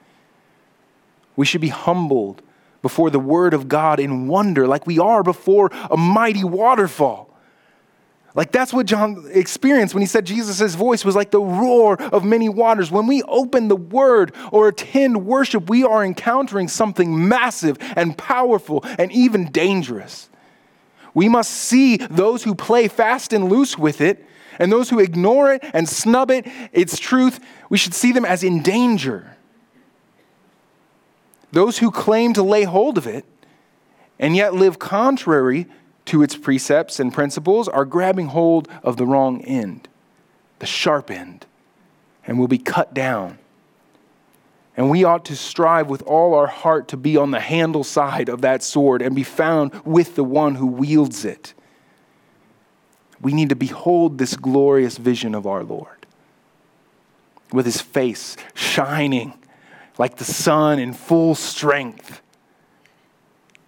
We 1.36 1.46
should 1.46 1.62
be 1.62 1.70
humbled 1.70 2.42
before 2.82 3.10
the 3.10 3.20
word 3.20 3.54
of 3.54 3.68
God 3.68 4.00
in 4.00 4.28
wonder, 4.28 4.68
like 4.68 4.88
we 4.88 4.98
are 4.98 5.24
before 5.24 5.70
a 5.92 5.98
mighty 5.98 6.44
waterfall. 6.44 7.27
Like 8.38 8.52
that's 8.52 8.72
what 8.72 8.86
John 8.86 9.28
experienced 9.32 9.96
when 9.96 10.02
he 10.02 10.08
said 10.08 10.24
Jesus' 10.24 10.76
voice 10.76 11.04
was 11.04 11.16
like 11.16 11.32
the 11.32 11.42
roar 11.42 12.00
of 12.00 12.24
many 12.24 12.50
waters. 12.50 12.92
When 12.92 13.08
we 13.08 13.24
open 13.24 13.68
the 13.68 13.76
word 13.76 14.32
or 14.52 14.68
attend 14.68 15.26
worship, 15.26 15.72
we 15.72 15.84
are 15.84 16.06
encountering 16.06 16.68
something 16.68 17.28
massive 17.28 17.78
and 17.96 18.16
powerful 18.16 18.86
and 19.00 19.12
even 19.12 19.52
dangerous. 19.52 20.30
We 21.16 21.28
must 21.28 21.50
see 21.50 21.98
those 21.98 22.44
who 22.44 22.54
play 22.54 22.88
fast 22.88 23.34
and 23.34 23.50
loose 23.50 23.76
with 23.76 24.02
it 24.02 24.24
and 24.60 24.72
those 24.72 24.92
who 24.92 25.00
ignore 25.00 25.54
it 25.54 25.64
and 25.74 25.90
snub 25.90 26.30
it, 26.30 26.46
its 26.72 27.00
truth, 27.00 27.40
we 27.72 27.80
should 27.80 27.96
see 27.96 28.12
them 28.12 28.24
as 28.24 28.44
in 28.44 28.62
danger. 28.62 29.36
Those 31.52 31.80
who 31.80 31.90
claim 31.90 32.34
to 32.34 32.44
lay 32.44 32.66
hold 32.66 33.00
of 33.00 33.08
it 33.08 33.26
and 34.20 34.36
yet 34.36 34.54
live 34.54 34.78
contrary 34.78 35.66
to 36.08 36.24
its 36.24 36.36
precepts 36.36 37.00
and 37.00 37.14
principles 37.14 37.68
are 37.68 37.86
grabbing 37.86 38.28
hold 38.28 38.68
of 38.84 38.98
the 38.98 39.06
wrong 39.06 39.42
end, 39.42 39.88
the 40.60 40.66
sharp 40.66 41.12
end, 41.12 41.46
and 42.26 42.40
will 42.40 42.48
be 42.48 42.58
cut 42.58 42.94
down. 42.94 43.38
And 44.76 44.90
we 44.90 45.04
ought 45.04 45.26
to 45.26 45.36
strive 45.36 45.90
with 45.90 46.02
all 46.04 46.34
our 46.34 46.48
heart 46.48 46.88
to 46.90 46.98
be 46.98 47.18
on 47.18 47.32
the 47.32 47.40
handle 47.40 47.84
side 47.84 48.30
of 48.30 48.42
that 48.42 48.62
sword 48.64 49.02
and 49.02 49.16
be 49.16 49.24
found 49.24 49.74
with 49.84 50.16
the 50.16 50.24
one 50.24 50.56
who 50.56 50.68
wields 50.68 51.26
it. 51.26 51.54
We 53.20 53.34
need 53.34 53.50
to 53.50 53.56
behold 53.56 54.18
this 54.18 54.36
glorious 54.36 54.98
vision 54.98 55.34
of 55.34 55.48
our 55.48 55.64
Lord 55.64 56.06
with 57.52 57.66
his 57.66 57.82
face 57.82 58.38
shining 58.54 59.34
like 59.98 60.18
the 60.18 60.26
sun 60.26 60.80
in 60.80 60.94
full 60.94 61.34
strength 61.34 62.22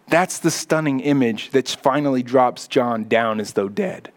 that's 0.10 0.39
the 0.39 0.52
stunning 0.52 1.00
image 1.00 1.52
that 1.52 1.69
finally 1.69 2.24
drops 2.24 2.67
John 2.67 3.06
down 3.06 3.39
as 3.39 3.54
though 3.54 3.69
dead. 3.69 4.12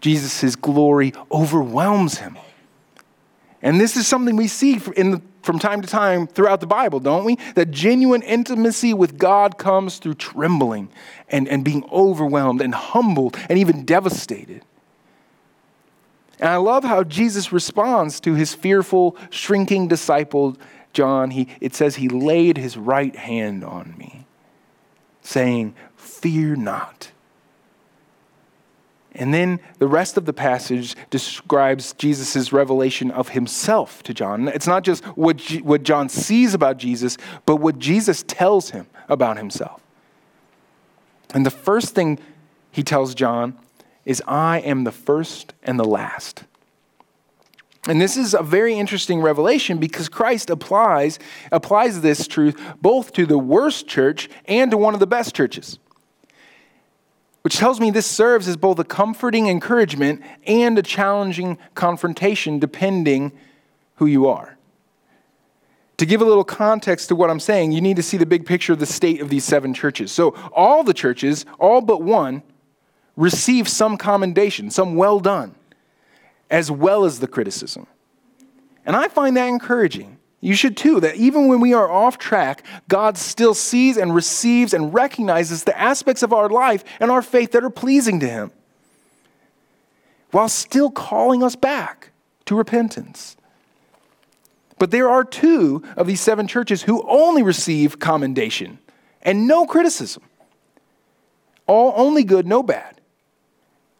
Jesus' 0.00 0.56
glory 0.56 1.12
overwhelms 1.30 2.18
him. 2.18 2.38
And 3.62 3.80
this 3.80 3.96
is 3.96 4.06
something 4.06 4.36
we 4.36 4.48
see 4.48 4.78
the, 4.78 5.22
from 5.42 5.58
time 5.58 5.80
to 5.82 5.88
time 5.88 6.26
throughout 6.26 6.60
the 6.60 6.66
Bible, 6.66 7.00
don't 7.00 7.24
we? 7.24 7.36
That 7.54 7.70
genuine 7.70 8.22
intimacy 8.22 8.94
with 8.94 9.18
God 9.18 9.58
comes 9.58 9.98
through 9.98 10.14
trembling 10.14 10.90
and, 11.28 11.48
and 11.48 11.64
being 11.64 11.84
overwhelmed 11.90 12.60
and 12.60 12.74
humbled 12.74 13.36
and 13.48 13.58
even 13.58 13.84
devastated. 13.84 14.62
And 16.38 16.50
I 16.50 16.56
love 16.56 16.84
how 16.84 17.02
Jesus 17.02 17.50
responds 17.50 18.20
to 18.20 18.34
his 18.34 18.52
fearful, 18.52 19.16
shrinking 19.30 19.88
disciple, 19.88 20.56
John. 20.92 21.30
He, 21.30 21.48
it 21.60 21.74
says, 21.74 21.96
He 21.96 22.08
laid 22.08 22.58
his 22.58 22.76
right 22.76 23.16
hand 23.16 23.64
on 23.64 23.94
me 23.96 24.25
saying, 25.26 25.74
Fear 25.96 26.56
not. 26.56 27.10
And 29.14 29.32
then 29.32 29.60
the 29.78 29.86
rest 29.86 30.18
of 30.18 30.26
the 30.26 30.32
passage 30.32 30.94
describes 31.08 31.94
Jesus' 31.94 32.52
revelation 32.52 33.10
of 33.10 33.30
himself 33.30 34.02
to 34.04 34.12
John. 34.12 34.48
It's 34.48 34.66
not 34.66 34.84
just 34.84 35.02
what, 35.16 35.38
G- 35.38 35.62
what 35.62 35.82
John 35.82 36.08
sees 36.10 36.52
about 36.52 36.76
Jesus, 36.76 37.16
but 37.46 37.56
what 37.56 37.78
Jesus 37.78 38.24
tells 38.26 38.70
him 38.70 38.86
about 39.08 39.38
himself. 39.38 39.80
And 41.32 41.46
the 41.46 41.50
first 41.50 41.94
thing 41.94 42.18
he 42.70 42.82
tells 42.82 43.14
John 43.14 43.58
is, 44.04 44.22
I 44.26 44.60
am 44.60 44.84
the 44.84 44.92
first 44.92 45.54
and 45.62 45.80
the 45.80 45.84
last. 45.84 46.44
And 47.88 48.00
this 48.00 48.16
is 48.16 48.34
a 48.34 48.42
very 48.42 48.74
interesting 48.74 49.20
revelation 49.20 49.78
because 49.78 50.08
Christ 50.08 50.50
applies, 50.50 51.18
applies 51.52 52.00
this 52.00 52.26
truth 52.26 52.60
both 52.80 53.12
to 53.12 53.26
the 53.26 53.38
worst 53.38 53.86
church 53.86 54.28
and 54.46 54.70
to 54.72 54.76
one 54.76 54.94
of 54.94 55.00
the 55.00 55.06
best 55.06 55.34
churches. 55.34 55.78
Which 57.42 57.56
tells 57.56 57.78
me 57.78 57.92
this 57.92 58.06
serves 58.06 58.48
as 58.48 58.56
both 58.56 58.80
a 58.80 58.84
comforting 58.84 59.46
encouragement 59.46 60.20
and 60.48 60.76
a 60.76 60.82
challenging 60.82 61.58
confrontation, 61.74 62.58
depending 62.58 63.30
who 63.96 64.06
you 64.06 64.26
are. 64.26 64.58
To 65.98 66.06
give 66.06 66.20
a 66.20 66.24
little 66.24 66.44
context 66.44 67.08
to 67.08 67.14
what 67.14 67.30
I'm 67.30 67.40
saying, 67.40 67.70
you 67.70 67.80
need 67.80 67.96
to 67.96 68.02
see 68.02 68.16
the 68.16 68.26
big 68.26 68.44
picture 68.46 68.72
of 68.72 68.80
the 68.80 68.86
state 68.86 69.20
of 69.20 69.28
these 69.28 69.44
seven 69.44 69.72
churches. 69.72 70.10
So, 70.10 70.30
all 70.52 70.82
the 70.82 70.92
churches, 70.92 71.46
all 71.58 71.80
but 71.80 72.02
one, 72.02 72.42
receive 73.16 73.68
some 73.68 73.96
commendation, 73.96 74.70
some 74.70 74.96
well 74.96 75.20
done 75.20 75.54
as 76.50 76.70
well 76.70 77.04
as 77.04 77.20
the 77.20 77.26
criticism. 77.26 77.86
And 78.84 78.94
I 78.94 79.08
find 79.08 79.36
that 79.36 79.48
encouraging. 79.48 80.18
You 80.40 80.54
should 80.54 80.76
too, 80.76 81.00
that 81.00 81.16
even 81.16 81.48
when 81.48 81.60
we 81.60 81.72
are 81.72 81.90
off 81.90 82.18
track, 82.18 82.64
God 82.88 83.18
still 83.18 83.54
sees 83.54 83.96
and 83.96 84.14
receives 84.14 84.72
and 84.72 84.94
recognizes 84.94 85.64
the 85.64 85.76
aspects 85.78 86.22
of 86.22 86.32
our 86.32 86.48
life 86.48 86.84
and 87.00 87.10
our 87.10 87.22
faith 87.22 87.52
that 87.52 87.64
are 87.64 87.70
pleasing 87.70 88.20
to 88.20 88.28
Him, 88.28 88.50
while 90.30 90.48
still 90.48 90.90
calling 90.90 91.42
us 91.42 91.56
back 91.56 92.10
to 92.44 92.54
repentance. 92.54 93.36
But 94.78 94.90
there 94.90 95.08
are 95.08 95.24
two 95.24 95.82
of 95.96 96.06
these 96.06 96.20
seven 96.20 96.46
churches 96.46 96.82
who 96.82 97.02
only 97.08 97.42
receive 97.42 97.98
commendation 97.98 98.78
and 99.22 99.48
no 99.48 99.66
criticism. 99.66 100.22
All 101.66 101.92
only 101.96 102.22
good, 102.22 102.46
no 102.46 102.62
bad. 102.62 103.00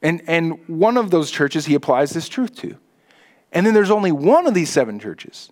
And, 0.06 0.22
and 0.28 0.60
one 0.68 0.96
of 0.96 1.10
those 1.10 1.32
churches 1.32 1.66
he 1.66 1.74
applies 1.74 2.12
this 2.12 2.28
truth 2.28 2.54
to. 2.58 2.76
And 3.50 3.66
then 3.66 3.74
there's 3.74 3.90
only 3.90 4.12
one 4.12 4.46
of 4.46 4.54
these 4.54 4.70
seven 4.70 5.00
churches 5.00 5.50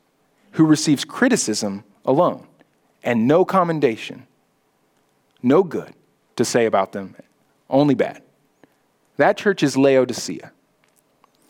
who 0.52 0.64
receives 0.64 1.04
criticism 1.04 1.82
alone 2.04 2.46
and 3.02 3.26
no 3.26 3.44
commendation, 3.44 4.28
no 5.42 5.64
good 5.64 5.92
to 6.36 6.44
say 6.44 6.66
about 6.66 6.92
them, 6.92 7.16
only 7.68 7.96
bad. 7.96 8.22
That 9.16 9.36
church 9.36 9.64
is 9.64 9.76
Laodicea. 9.76 10.52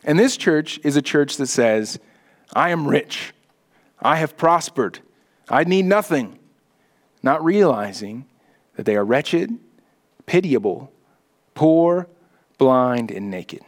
And 0.03 0.19
this 0.19 0.39
church 0.39 0.81
is 0.83 0.97
a 0.97 1.03
church 1.03 1.37
that 1.37 1.49
says, 1.49 2.01
I 2.55 2.71
am 2.71 2.89
rich, 2.89 3.35
I 4.01 4.17
have 4.17 4.35
prospered, 4.35 5.01
I 5.51 5.65
need 5.65 5.85
nothing, 5.85 6.39
not 7.23 7.45
realizing 7.45 8.25
that 8.77 8.87
they 8.87 8.97
are 8.97 9.05
wretched, 9.05 9.59
pitiable, 10.25 10.91
poor, 11.53 12.09
blind, 12.65 13.11
and 13.11 13.31
naked. 13.31 13.61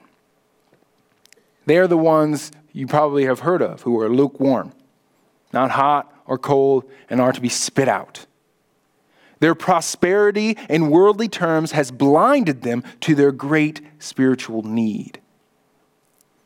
They 1.66 1.76
are 1.76 1.86
the 1.86 1.98
ones 1.98 2.50
you 2.72 2.86
probably 2.86 3.26
have 3.26 3.40
heard 3.40 3.60
of 3.60 3.82
who 3.82 4.00
are 4.00 4.08
lukewarm, 4.08 4.72
not 5.52 5.72
hot 5.72 6.10
or 6.24 6.38
cold, 6.38 6.90
and 7.10 7.20
are 7.20 7.32
to 7.32 7.40
be 7.42 7.50
spit 7.50 7.88
out. 7.88 8.24
Their 9.38 9.54
prosperity 9.54 10.56
in 10.70 10.88
worldly 10.88 11.28
terms 11.28 11.72
has 11.72 11.90
blinded 11.90 12.62
them 12.62 12.82
to 13.00 13.14
their 13.14 13.32
great 13.32 13.82
spiritual 13.98 14.62
need. 14.62 15.20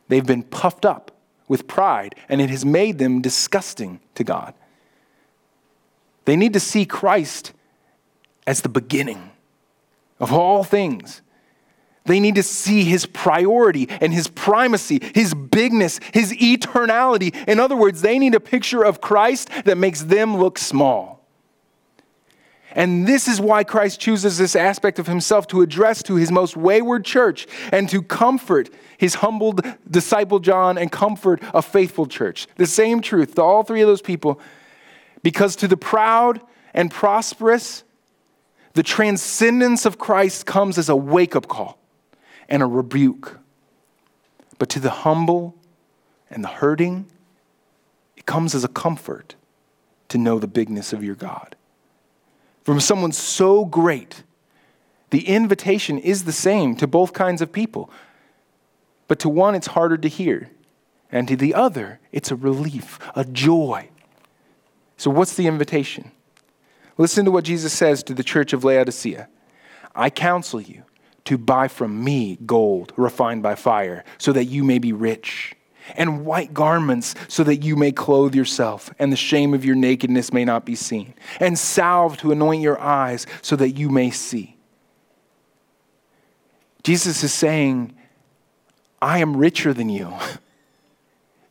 They've 0.09 0.25
been 0.25 0.43
puffed 0.43 0.85
up 0.85 1.09
with 1.47 1.67
pride, 1.67 2.15
and 2.27 2.41
it 2.41 2.49
has 2.49 2.65
made 2.65 2.97
them 2.97 3.21
disgusting 3.21 4.01
to 4.15 4.25
God. 4.25 4.53
They 6.25 6.35
need 6.35 6.51
to 6.51 6.59
see 6.59 6.85
Christ 6.85 7.53
as 8.45 8.59
the 8.59 8.67
beginning 8.67 9.31
of 10.19 10.33
all 10.33 10.65
things 10.65 11.21
they 12.05 12.19
need 12.19 12.35
to 12.35 12.43
see 12.43 12.83
his 12.83 13.05
priority 13.05 13.87
and 14.01 14.13
his 14.13 14.27
primacy, 14.27 14.99
his 15.13 15.33
bigness, 15.33 15.99
his 16.13 16.33
eternality. 16.33 17.35
In 17.47 17.59
other 17.59 17.75
words, 17.75 18.01
they 18.01 18.17
need 18.17 18.33
a 18.33 18.39
picture 18.39 18.83
of 18.83 19.01
Christ 19.01 19.49
that 19.65 19.77
makes 19.77 20.01
them 20.01 20.37
look 20.37 20.57
small. 20.57 21.19
And 22.73 23.05
this 23.05 23.27
is 23.27 23.41
why 23.41 23.65
Christ 23.65 23.99
chooses 23.99 24.37
this 24.37 24.55
aspect 24.55 24.97
of 24.97 25.05
himself 25.05 25.45
to 25.47 25.61
address 25.61 26.01
to 26.03 26.15
his 26.15 26.31
most 26.31 26.55
wayward 26.55 27.03
church 27.03 27.45
and 27.71 27.87
to 27.89 28.01
comfort 28.01 28.69
his 28.97 29.15
humbled 29.15 29.61
disciple 29.89 30.39
John 30.39 30.77
and 30.77 30.89
comfort 30.91 31.43
a 31.53 31.61
faithful 31.61 32.05
church. 32.07 32.47
The 32.55 32.65
same 32.65 33.01
truth 33.01 33.35
to 33.35 33.41
all 33.41 33.63
three 33.63 33.81
of 33.81 33.87
those 33.87 34.01
people. 34.01 34.39
Because 35.21 35.55
to 35.57 35.67
the 35.67 35.77
proud 35.77 36.41
and 36.73 36.89
prosperous, 36.89 37.83
the 38.73 38.83
transcendence 38.83 39.85
of 39.85 39.99
Christ 39.99 40.45
comes 40.45 40.77
as 40.77 40.87
a 40.87 40.95
wake 40.95 41.35
up 41.35 41.47
call 41.47 41.80
and 42.51 42.61
a 42.61 42.67
rebuke. 42.67 43.39
But 44.59 44.69
to 44.69 44.79
the 44.79 44.89
humble 44.91 45.55
and 46.29 46.43
the 46.43 46.49
hurting, 46.49 47.07
it 48.17 48.27
comes 48.27 48.53
as 48.53 48.63
a 48.63 48.67
comfort 48.67 49.33
to 50.09 50.19
know 50.19 50.37
the 50.37 50.47
bigness 50.47 50.93
of 50.93 51.03
your 51.03 51.15
God. 51.15 51.55
From 52.63 52.79
someone 52.79 53.13
so 53.13 53.65
great, 53.65 54.23
the 55.09 55.27
invitation 55.27 55.97
is 55.97 56.25
the 56.25 56.33
same 56.33 56.75
to 56.75 56.85
both 56.85 57.13
kinds 57.13 57.41
of 57.41 57.51
people. 57.51 57.89
But 59.07 59.19
to 59.19 59.29
one, 59.29 59.55
it's 59.55 59.67
harder 59.67 59.97
to 59.97 60.07
hear. 60.07 60.51
And 61.11 61.27
to 61.29 61.35
the 61.35 61.53
other, 61.53 61.99
it's 62.11 62.31
a 62.31 62.35
relief, 62.35 62.99
a 63.15 63.25
joy. 63.25 63.89
So, 64.97 65.09
what's 65.09 65.35
the 65.35 65.47
invitation? 65.47 66.11
Listen 66.97 67.25
to 67.25 67.31
what 67.31 67.45
Jesus 67.45 67.73
says 67.73 68.03
to 68.03 68.13
the 68.13 68.23
church 68.23 68.53
of 68.53 68.63
Laodicea 68.63 69.27
I 69.95 70.09
counsel 70.09 70.61
you 70.61 70.83
to 71.25 71.37
buy 71.37 71.67
from 71.67 72.03
me 72.03 72.37
gold 72.45 72.93
refined 72.97 73.43
by 73.43 73.55
fire, 73.55 74.03
so 74.17 74.31
that 74.33 74.45
you 74.45 74.63
may 74.63 74.79
be 74.79 74.93
rich, 74.93 75.55
and 75.95 76.25
white 76.25 76.53
garments, 76.53 77.15
so 77.27 77.43
that 77.43 77.57
you 77.57 77.75
may 77.75 77.91
clothe 77.91 78.35
yourself, 78.35 78.91
and 78.99 79.11
the 79.11 79.17
shame 79.17 79.53
of 79.53 79.65
your 79.65 79.75
nakedness 79.75 80.33
may 80.33 80.45
not 80.45 80.65
be 80.65 80.75
seen, 80.75 81.13
and 81.39 81.57
salve 81.57 82.17
to 82.17 82.31
anoint 82.31 82.61
your 82.61 82.79
eyes, 82.79 83.25
so 83.41 83.55
that 83.55 83.71
you 83.71 83.89
may 83.89 84.09
see. 84.09 84.57
Jesus 86.83 87.23
is 87.23 87.33
saying, 87.33 87.95
I 89.01 89.19
am 89.19 89.37
richer 89.37 89.73
than 89.73 89.89
you. 89.89 90.13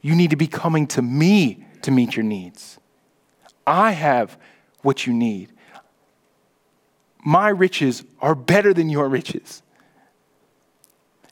You 0.02 0.16
need 0.16 0.30
to 0.30 0.36
be 0.36 0.46
coming 0.46 0.86
to 0.86 1.02
me 1.02 1.66
to 1.82 1.90
meet 1.90 2.16
your 2.16 2.24
needs. 2.24 2.78
I 3.66 3.90
have 3.92 4.38
what 4.80 5.06
you 5.06 5.12
need. 5.12 5.52
My 7.24 7.48
riches 7.48 8.04
are 8.20 8.34
better 8.34 8.72
than 8.72 8.88
your 8.88 9.08
riches. 9.08 9.62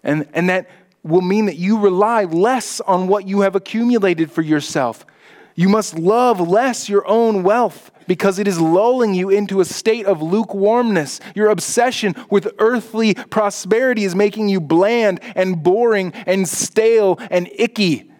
And, 0.02 0.28
and 0.32 0.48
that 0.48 0.68
will 1.02 1.22
mean 1.22 1.46
that 1.46 1.56
you 1.56 1.78
rely 1.78 2.24
less 2.24 2.80
on 2.80 3.08
what 3.08 3.26
you 3.26 3.40
have 3.40 3.56
accumulated 3.56 4.30
for 4.30 4.42
yourself. 4.42 5.06
You 5.54 5.68
must 5.68 5.98
love 5.98 6.40
less 6.40 6.88
your 6.88 7.06
own 7.08 7.42
wealth 7.42 7.90
because 8.06 8.38
it 8.38 8.46
is 8.46 8.60
lulling 8.60 9.14
you 9.14 9.28
into 9.28 9.60
a 9.60 9.64
state 9.64 10.06
of 10.06 10.22
lukewarmness. 10.22 11.20
Your 11.34 11.48
obsession 11.48 12.14
with 12.30 12.54
earthly 12.58 13.14
prosperity 13.14 14.04
is 14.04 14.14
making 14.14 14.48
you 14.48 14.60
bland 14.60 15.20
and 15.34 15.62
boring 15.62 16.12
and 16.26 16.48
stale 16.48 17.18
and 17.30 17.50
icky. 17.54 18.10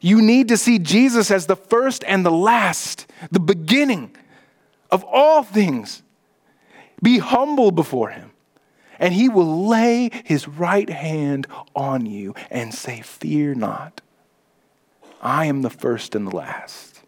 You 0.00 0.20
need 0.20 0.48
to 0.48 0.56
see 0.56 0.78
Jesus 0.78 1.30
as 1.30 1.46
the 1.46 1.56
first 1.56 2.04
and 2.06 2.24
the 2.24 2.30
last, 2.30 3.10
the 3.30 3.40
beginning 3.40 4.14
of 4.90 5.02
all 5.04 5.42
things. 5.42 6.02
Be 7.02 7.18
humble 7.18 7.70
before 7.70 8.10
him, 8.10 8.32
and 8.98 9.12
he 9.12 9.28
will 9.28 9.66
lay 9.66 10.10
his 10.24 10.48
right 10.48 10.88
hand 10.88 11.46
on 11.74 12.06
you 12.06 12.34
and 12.50 12.74
say, 12.74 13.00
Fear 13.00 13.56
not. 13.56 14.00
I 15.20 15.46
am 15.46 15.62
the 15.62 15.70
first 15.70 16.14
and 16.14 16.26
the 16.26 16.36
last, 16.36 17.02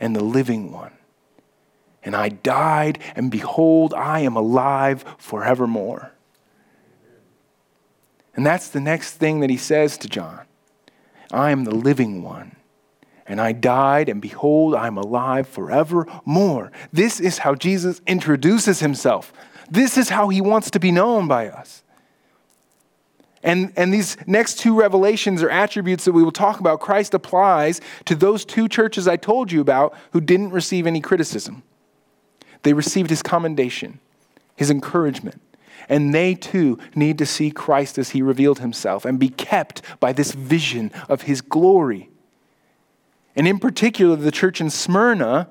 and 0.00 0.16
the 0.16 0.24
living 0.24 0.72
one. 0.72 0.92
And 2.04 2.16
I 2.16 2.30
died, 2.30 2.98
and 3.14 3.30
behold, 3.30 3.94
I 3.94 4.20
am 4.20 4.36
alive 4.36 5.04
forevermore. 5.18 6.12
And 8.34 8.44
that's 8.44 8.68
the 8.68 8.80
next 8.80 9.12
thing 9.14 9.40
that 9.40 9.50
he 9.50 9.56
says 9.56 9.98
to 9.98 10.08
John. 10.08 10.46
I 11.30 11.50
am 11.50 11.64
the 11.64 11.74
living 11.74 12.22
one. 12.22 12.56
And 13.26 13.40
I 13.40 13.52
died, 13.52 14.08
and 14.08 14.20
behold, 14.20 14.74
I'm 14.74 14.98
alive 14.98 15.46
forevermore. 15.46 16.72
This 16.92 17.20
is 17.20 17.38
how 17.38 17.54
Jesus 17.54 18.00
introduces 18.06 18.80
himself. 18.80 19.32
This 19.70 19.96
is 19.96 20.08
how 20.08 20.28
he 20.28 20.40
wants 20.40 20.70
to 20.72 20.80
be 20.80 20.90
known 20.90 21.28
by 21.28 21.48
us. 21.48 21.82
And, 23.42 23.72
and 23.74 23.92
these 23.92 24.16
next 24.26 24.58
two 24.58 24.78
revelations 24.78 25.42
or 25.42 25.50
attributes 25.50 26.04
that 26.04 26.12
we 26.12 26.22
will 26.22 26.30
talk 26.30 26.60
about, 26.60 26.80
Christ 26.80 27.12
applies 27.14 27.80
to 28.04 28.14
those 28.14 28.44
two 28.44 28.68
churches 28.68 29.08
I 29.08 29.16
told 29.16 29.50
you 29.50 29.60
about 29.60 29.94
who 30.12 30.20
didn't 30.20 30.50
receive 30.50 30.86
any 30.86 31.00
criticism. 31.00 31.62
They 32.62 32.72
received 32.72 33.10
his 33.10 33.22
commendation, 33.22 33.98
his 34.54 34.70
encouragement. 34.70 35.40
And 35.88 36.14
they 36.14 36.36
too 36.36 36.78
need 36.94 37.18
to 37.18 37.26
see 37.26 37.50
Christ 37.50 37.98
as 37.98 38.10
he 38.10 38.22
revealed 38.22 38.60
himself 38.60 39.04
and 39.04 39.18
be 39.18 39.28
kept 39.28 39.82
by 39.98 40.12
this 40.12 40.32
vision 40.32 40.92
of 41.08 41.22
his 41.22 41.40
glory. 41.40 42.11
And 43.34 43.48
in 43.48 43.58
particular, 43.58 44.16
the 44.16 44.30
church 44.30 44.60
in 44.60 44.70
Smyrna 44.70 45.48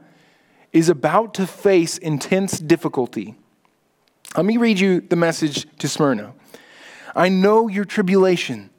is 0.72 0.90
about 0.90 1.34
to 1.36 1.48
face 1.48 1.98
intense 1.98 2.60
difficulty. 2.60 3.36
Let 4.36 4.46
me 4.46 4.58
read 4.58 4.80
you 4.80 5.02
the 5.02 5.16
message 5.16 5.68
to 5.80 5.90
Smyrna. 5.90 6.34
I 7.16 7.30
know 7.30 7.68
your 7.68 7.86
tribulation 7.86 8.70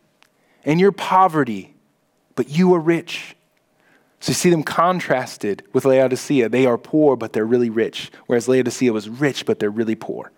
and 0.65 0.81
your 0.81 0.93
poverty, 0.93 1.75
but 2.35 2.49
you 2.49 2.73
are 2.75 2.81
rich. 2.81 3.37
So 4.21 4.31
you 4.31 4.35
see 4.35 4.51
them 4.51 4.63
contrasted 4.63 5.65
with 5.73 5.85
Laodicea. 5.85 6.49
They 6.49 6.65
are 6.65 6.79
poor, 6.79 7.17
but 7.17 7.33
they're 7.33 7.45
really 7.45 7.71
rich, 7.71 8.11
whereas 8.27 8.49
Laodicea 8.49 8.93
was 8.93 9.09
rich, 9.09 9.45
but 9.45 9.59
they're 9.59 9.69
really 9.69 9.97
poor. 9.97 10.31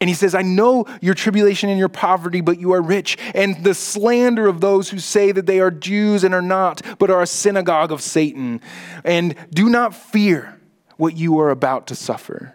And 0.00 0.10
he 0.10 0.14
says, 0.14 0.34
I 0.34 0.42
know 0.42 0.86
your 1.00 1.14
tribulation 1.14 1.70
and 1.70 1.78
your 1.78 1.88
poverty, 1.88 2.40
but 2.40 2.60
you 2.60 2.72
are 2.72 2.82
rich, 2.82 3.16
and 3.34 3.62
the 3.64 3.74
slander 3.74 4.46
of 4.46 4.60
those 4.60 4.90
who 4.90 4.98
say 4.98 5.32
that 5.32 5.46
they 5.46 5.60
are 5.60 5.70
Jews 5.70 6.22
and 6.22 6.34
are 6.34 6.42
not, 6.42 6.82
but 6.98 7.10
are 7.10 7.22
a 7.22 7.26
synagogue 7.26 7.90
of 7.92 8.02
Satan. 8.02 8.60
And 9.04 9.34
do 9.50 9.70
not 9.70 9.94
fear 9.94 10.60
what 10.96 11.16
you 11.16 11.38
are 11.38 11.50
about 11.50 11.86
to 11.86 11.94
suffer. 11.94 12.54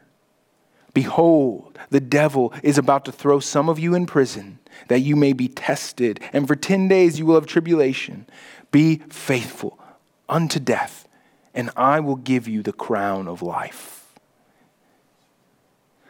Behold, 0.94 1.80
the 1.90 2.00
devil 2.00 2.54
is 2.64 2.78
about 2.78 3.06
to 3.06 3.12
throw 3.12 3.40
some 3.40 3.70
of 3.70 3.80
you 3.80 3.96
in 3.96 4.06
prison, 4.06 4.60
that 4.88 5.00
you 5.00 5.16
may 5.16 5.34
be 5.34 5.48
tested, 5.48 6.20
and 6.34 6.48
for 6.48 6.56
10 6.56 6.88
days 6.88 7.18
you 7.18 7.26
will 7.26 7.36
have 7.36 7.46
tribulation. 7.46 8.28
Be 8.72 8.98
faithful 9.10 9.80
unto 10.28 10.60
death, 10.60 11.08
and 11.54 11.70
I 11.76 12.02
will 12.02 12.18
give 12.18 12.48
you 12.48 12.62
the 12.62 12.74
crown 12.74 13.28
of 13.28 13.42
life. 13.42 14.01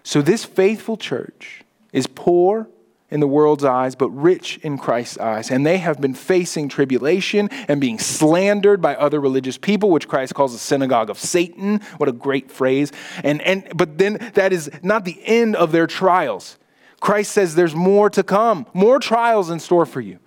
So, 0.04 0.22
this 0.22 0.46
faithful 0.46 0.98
church 0.98 1.64
is 1.94 2.08
poor 2.08 2.68
in 3.12 3.20
the 3.20 3.28
world's 3.28 3.66
eyes, 3.66 3.94
but 3.94 4.10
rich 4.10 4.58
in 4.64 4.78
Christ's 4.78 5.18
eyes. 5.18 5.52
And 5.52 5.66
they 5.66 5.78
have 5.78 6.00
been 6.00 6.14
facing 6.14 6.70
tribulation 6.70 7.50
and 7.68 7.82
being 7.82 8.00
slandered 8.00 8.82
by 8.82 8.96
other 8.96 9.20
religious 9.20 9.58
people, 9.58 9.90
which 9.90 10.08
Christ 10.08 10.34
calls 10.34 10.56
a 10.56 10.58
synagogue 10.58 11.10
of 11.10 11.20
Satan. 11.20 11.82
What 11.98 12.08
a 12.08 12.14
great 12.14 12.50
phrase. 12.50 12.92
And, 13.24 13.42
and, 13.42 13.68
but 13.76 13.98
then 13.98 14.32
that 14.36 14.54
is 14.54 14.72
not 14.82 15.04
the 15.04 15.20
end 15.26 15.58
of 15.58 15.74
their 15.74 15.88
trials. 15.88 16.58
Christ 17.02 17.34
says 17.34 17.56
there's 17.56 17.76
more 17.76 18.10
to 18.12 18.24
come, 18.24 18.66
more 18.74 19.00
trials 19.00 19.50
in 19.50 19.60
store 19.60 19.86
for 19.86 20.00
you. 20.00 20.20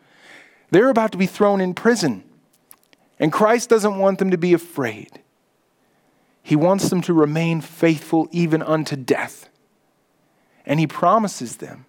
They're 0.70 0.90
about 0.90 1.12
to 1.12 1.18
be 1.18 1.26
thrown 1.26 1.60
in 1.62 1.72
prison. 1.72 2.22
And 3.18 3.32
Christ 3.32 3.70
doesn't 3.70 3.96
want 3.96 4.18
them 4.18 4.30
to 4.30 4.38
be 4.38 4.52
afraid. 4.52 5.20
He 6.42 6.56
wants 6.56 6.90
them 6.90 7.00
to 7.02 7.14
remain 7.14 7.62
faithful 7.62 8.28
even 8.30 8.60
unto 8.60 8.96
death 8.96 9.48
and 10.66 10.80
he 10.80 10.86
promises 10.86 11.56
them 11.56 11.86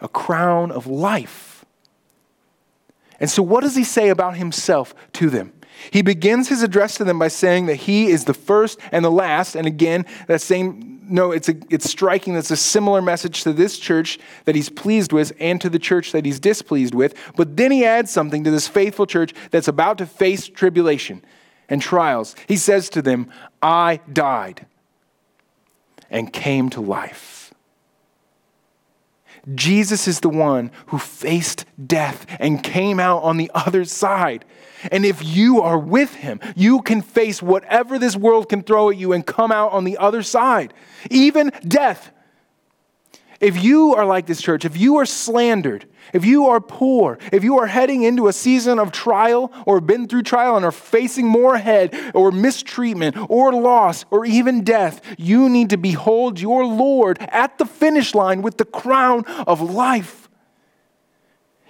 a 0.00 0.08
crown 0.08 0.70
of 0.70 0.86
life. 0.86 1.64
And 3.20 3.30
so, 3.30 3.42
what 3.42 3.62
does 3.62 3.76
he 3.76 3.84
say 3.84 4.08
about 4.08 4.36
himself 4.36 4.94
to 5.14 5.30
them? 5.30 5.52
He 5.90 6.02
begins 6.02 6.48
his 6.48 6.62
address 6.62 6.96
to 6.96 7.04
them 7.04 7.18
by 7.18 7.28
saying 7.28 7.66
that 7.66 7.76
he 7.76 8.06
is 8.06 8.24
the 8.24 8.34
first 8.34 8.78
and 8.92 9.04
the 9.04 9.10
last. 9.10 9.54
And 9.54 9.66
again, 9.66 10.06
that 10.26 10.40
same, 10.40 11.00
no, 11.08 11.32
it's, 11.32 11.48
a, 11.48 11.54
it's 11.68 11.88
striking. 11.90 12.34
That's 12.34 12.50
a 12.50 12.56
similar 12.56 13.02
message 13.02 13.42
to 13.42 13.52
this 13.52 13.78
church 13.78 14.18
that 14.44 14.54
he's 14.54 14.68
pleased 14.68 15.12
with 15.12 15.32
and 15.40 15.60
to 15.60 15.68
the 15.68 15.78
church 15.78 16.12
that 16.12 16.24
he's 16.24 16.40
displeased 16.40 16.94
with. 16.94 17.14
But 17.36 17.56
then 17.56 17.70
he 17.70 17.84
adds 17.84 18.10
something 18.10 18.44
to 18.44 18.50
this 18.50 18.68
faithful 18.68 19.06
church 19.06 19.34
that's 19.50 19.68
about 19.68 19.98
to 19.98 20.06
face 20.06 20.46
tribulation 20.48 21.24
and 21.68 21.82
trials. 21.82 22.36
He 22.46 22.56
says 22.56 22.88
to 22.90 23.02
them, 23.02 23.30
I 23.62 24.00
died 24.12 24.66
and 26.10 26.32
came 26.32 26.70
to 26.70 26.80
life. 26.80 27.33
Jesus 29.54 30.08
is 30.08 30.20
the 30.20 30.28
one 30.28 30.70
who 30.86 30.98
faced 30.98 31.66
death 31.86 32.26
and 32.40 32.62
came 32.62 32.98
out 32.98 33.22
on 33.22 33.36
the 33.36 33.50
other 33.54 33.84
side. 33.84 34.44
And 34.90 35.04
if 35.04 35.22
you 35.24 35.60
are 35.60 35.78
with 35.78 36.14
him, 36.14 36.40
you 36.56 36.82
can 36.82 37.02
face 37.02 37.42
whatever 37.42 37.98
this 37.98 38.16
world 38.16 38.48
can 38.48 38.62
throw 38.62 38.90
at 38.90 38.96
you 38.96 39.12
and 39.12 39.26
come 39.26 39.52
out 39.52 39.72
on 39.72 39.84
the 39.84 39.98
other 39.98 40.22
side, 40.22 40.72
even 41.10 41.52
death. 41.66 42.10
If 43.40 43.62
you 43.62 43.94
are 43.94 44.06
like 44.06 44.26
this 44.26 44.40
church, 44.40 44.64
if 44.64 44.76
you 44.76 44.96
are 44.96 45.06
slandered, 45.06 45.86
If 46.12 46.24
you 46.24 46.46
are 46.46 46.60
poor, 46.60 47.18
if 47.32 47.42
you 47.42 47.58
are 47.58 47.66
heading 47.66 48.02
into 48.02 48.28
a 48.28 48.32
season 48.32 48.78
of 48.78 48.92
trial 48.92 49.52
or 49.66 49.80
been 49.80 50.06
through 50.06 50.22
trial 50.22 50.56
and 50.56 50.64
are 50.64 50.72
facing 50.72 51.26
more 51.26 51.54
ahead 51.54 51.94
or 52.14 52.30
mistreatment 52.30 53.16
or 53.28 53.52
loss 53.52 54.04
or 54.10 54.26
even 54.26 54.64
death, 54.64 55.00
you 55.18 55.48
need 55.48 55.70
to 55.70 55.76
behold 55.76 56.40
your 56.40 56.64
Lord 56.64 57.18
at 57.20 57.58
the 57.58 57.66
finish 57.66 58.14
line 58.14 58.42
with 58.42 58.58
the 58.58 58.64
crown 58.64 59.24
of 59.46 59.60
life. 59.60 60.28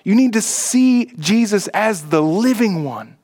You 0.03 0.14
need 0.14 0.35
to 0.35 0.42
see 0.42 1.07
Jesus 1.18 1.68
as 1.68 2.11
the 2.11 2.23
living 2.23 2.85
one, 2.85 3.16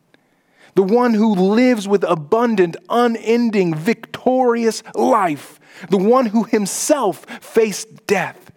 the 0.75 0.83
one 0.83 1.13
who 1.13 1.35
lives 1.35 1.87
with 1.87 2.05
abundant, 2.05 2.77
unending, 2.89 3.75
victorious 3.75 4.83
life, 4.95 5.61
the 5.91 5.99
one 5.99 6.27
who 6.27 6.45
himself 6.45 7.27
faced 7.43 8.07
death 8.07 8.51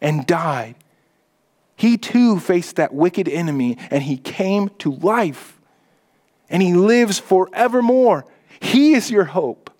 and 0.00 0.26
died 0.26 0.74
he 1.80 1.96
too 1.96 2.38
faced 2.38 2.76
that 2.76 2.92
wicked 2.92 3.26
enemy 3.26 3.78
and 3.90 4.02
he 4.02 4.18
came 4.18 4.68
to 4.80 4.92
life 4.92 5.58
and 6.50 6.62
he 6.62 6.74
lives 6.74 7.18
forevermore. 7.18 8.26
He 8.60 8.92
is 8.92 9.10
your 9.10 9.24
hope. 9.24 9.70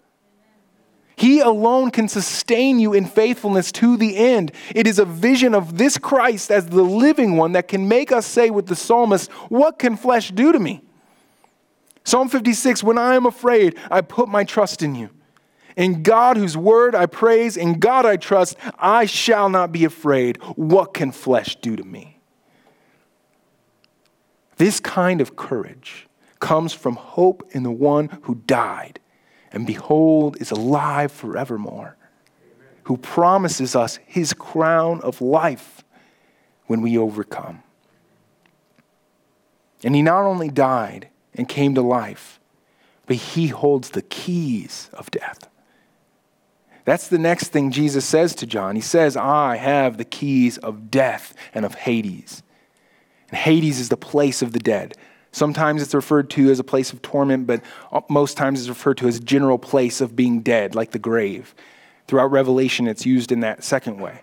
He 1.15 1.41
alone 1.41 1.91
can 1.91 2.09
sustain 2.09 2.79
you 2.79 2.95
in 2.95 3.05
faithfulness 3.05 3.71
to 3.73 3.99
the 3.99 4.17
end. 4.17 4.51
It 4.75 4.87
is 4.87 4.99
a 4.99 5.05
vision 5.05 5.55
of 5.55 5.77
this 5.77 5.99
Christ 5.99 6.51
as 6.51 6.69
the 6.69 6.83
living 6.83 7.37
one 7.37 7.53
that 7.53 7.69
can 7.69 7.87
make 7.87 8.13
us 8.13 8.25
say 8.25 8.49
with 8.49 8.69
the 8.69 8.77
psalmist, 8.77 9.31
What 9.51 9.79
can 9.79 9.99
flesh 9.99 10.31
do 10.31 10.53
to 10.53 10.59
me? 10.59 10.81
Psalm 12.05 12.31
56 12.31 12.83
When 12.83 12.97
I 12.97 13.15
am 13.15 13.27
afraid, 13.27 13.77
I 13.91 14.01
put 14.01 14.31
my 14.31 14.45
trust 14.45 14.81
in 14.81 14.95
you. 14.95 15.11
In 15.77 16.03
God, 16.03 16.37
whose 16.37 16.57
word 16.57 16.95
I 16.95 17.07
praise, 17.07 17.57
in 17.57 17.79
God 17.79 18.05
I 18.05 18.17
trust, 18.17 18.57
I 18.79 19.07
shall 19.07 19.49
not 19.49 19.73
be 19.73 19.85
afraid. 19.85 20.37
What 20.57 20.95
can 20.95 21.13
flesh 21.13 21.57
do 21.57 21.77
to 21.77 21.85
me? 21.85 22.19
This 24.57 24.81
kind 24.81 25.21
of 25.21 25.37
courage 25.37 26.07
comes 26.39 26.73
from 26.73 26.97
hope 26.97 27.49
in 27.53 27.63
the 27.63 27.71
one 27.71 28.09
who 28.23 28.35
died 28.47 29.01
and 29.53 29.67
behold 29.67 30.37
is 30.41 30.51
alive 30.51 31.11
forevermore, 31.11 31.97
who 32.85 32.97
promises 32.97 33.75
us 33.75 33.99
his 34.07 34.33
crown 34.33 35.01
of 35.01 35.21
life 35.21 35.85
when 36.67 36.83
we 36.83 36.97
overcome. 36.97 37.63
And 39.83 39.95
he 39.95 40.03
not 40.03 40.25
only 40.25 40.51
died 40.51 41.09
and 41.35 41.49
came 41.49 41.75
to 41.75 41.83
life, 41.83 42.39
but 43.07 43.17
he 43.17 43.49
holds 43.49 43.91
the 43.91 44.03
keys 44.03 44.91
of 44.93 45.11
death. 45.11 45.49
That's 46.85 47.09
the 47.09 47.19
next 47.19 47.49
thing 47.49 47.71
Jesus 47.71 48.05
says 48.05 48.35
to 48.37 48.47
John. 48.47 48.75
He 48.75 48.83
says, 48.83 49.17
I 49.17 49.57
have 49.57 49.99
the 49.99 50.05
keys 50.05 50.59
of 50.59 50.91
death 50.91 51.35
and 51.55 51.65
of 51.65 51.75
Hades. 51.75 52.43
And 53.29 53.39
Hades 53.39 53.79
is 53.79 53.89
the 53.89 53.97
place 53.97 54.43
of 54.43 54.53
the 54.53 54.59
dead. 54.59 54.95
Sometimes 55.33 55.83
it's 55.83 55.95
referred 55.95 56.31
to 56.31 56.51
as 56.51 56.59
a 56.59 56.65
place 56.65 56.93
of 56.93 57.03
torment, 57.03 57.47
but 57.47 57.63
most 58.09 58.37
times 58.37 58.61
it's 58.61 58.69
referred 58.69 58.99
to 58.99 59.07
as 59.07 59.19
a 59.19 59.21
general 59.21 59.59
place 59.59 60.01
of 60.01 60.17
being 60.17 60.41
dead, 60.41 60.75
like 60.75 60.91
the 60.91 60.99
grave. 60.99 61.55
Throughout 62.09 62.33
Revelation, 62.33 62.89
it's 62.89 63.07
used 63.07 63.31
in 63.31 63.41
that 63.41 63.63
second 63.63 64.01
way. 64.01 64.23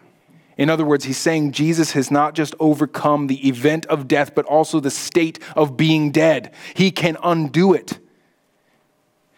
In 0.57 0.69
other 0.69 0.83
words, 0.83 1.05
he's 1.05 1.17
saying 1.17 1.53
Jesus 1.53 1.91
has 1.91 2.11
not 2.11 2.33
just 2.33 2.55
overcome 2.59 3.27
the 3.27 3.47
event 3.47 3.85
of 3.85 4.07
death, 4.07 4.33
but 4.35 4.45
also 4.45 4.79
the 4.79 4.91
state 4.91 5.39
of 5.55 5.77
being 5.77 6.11
dead. 6.11 6.51
He 6.73 6.91
can 6.91 7.15
undo 7.23 7.73
it 7.73 7.99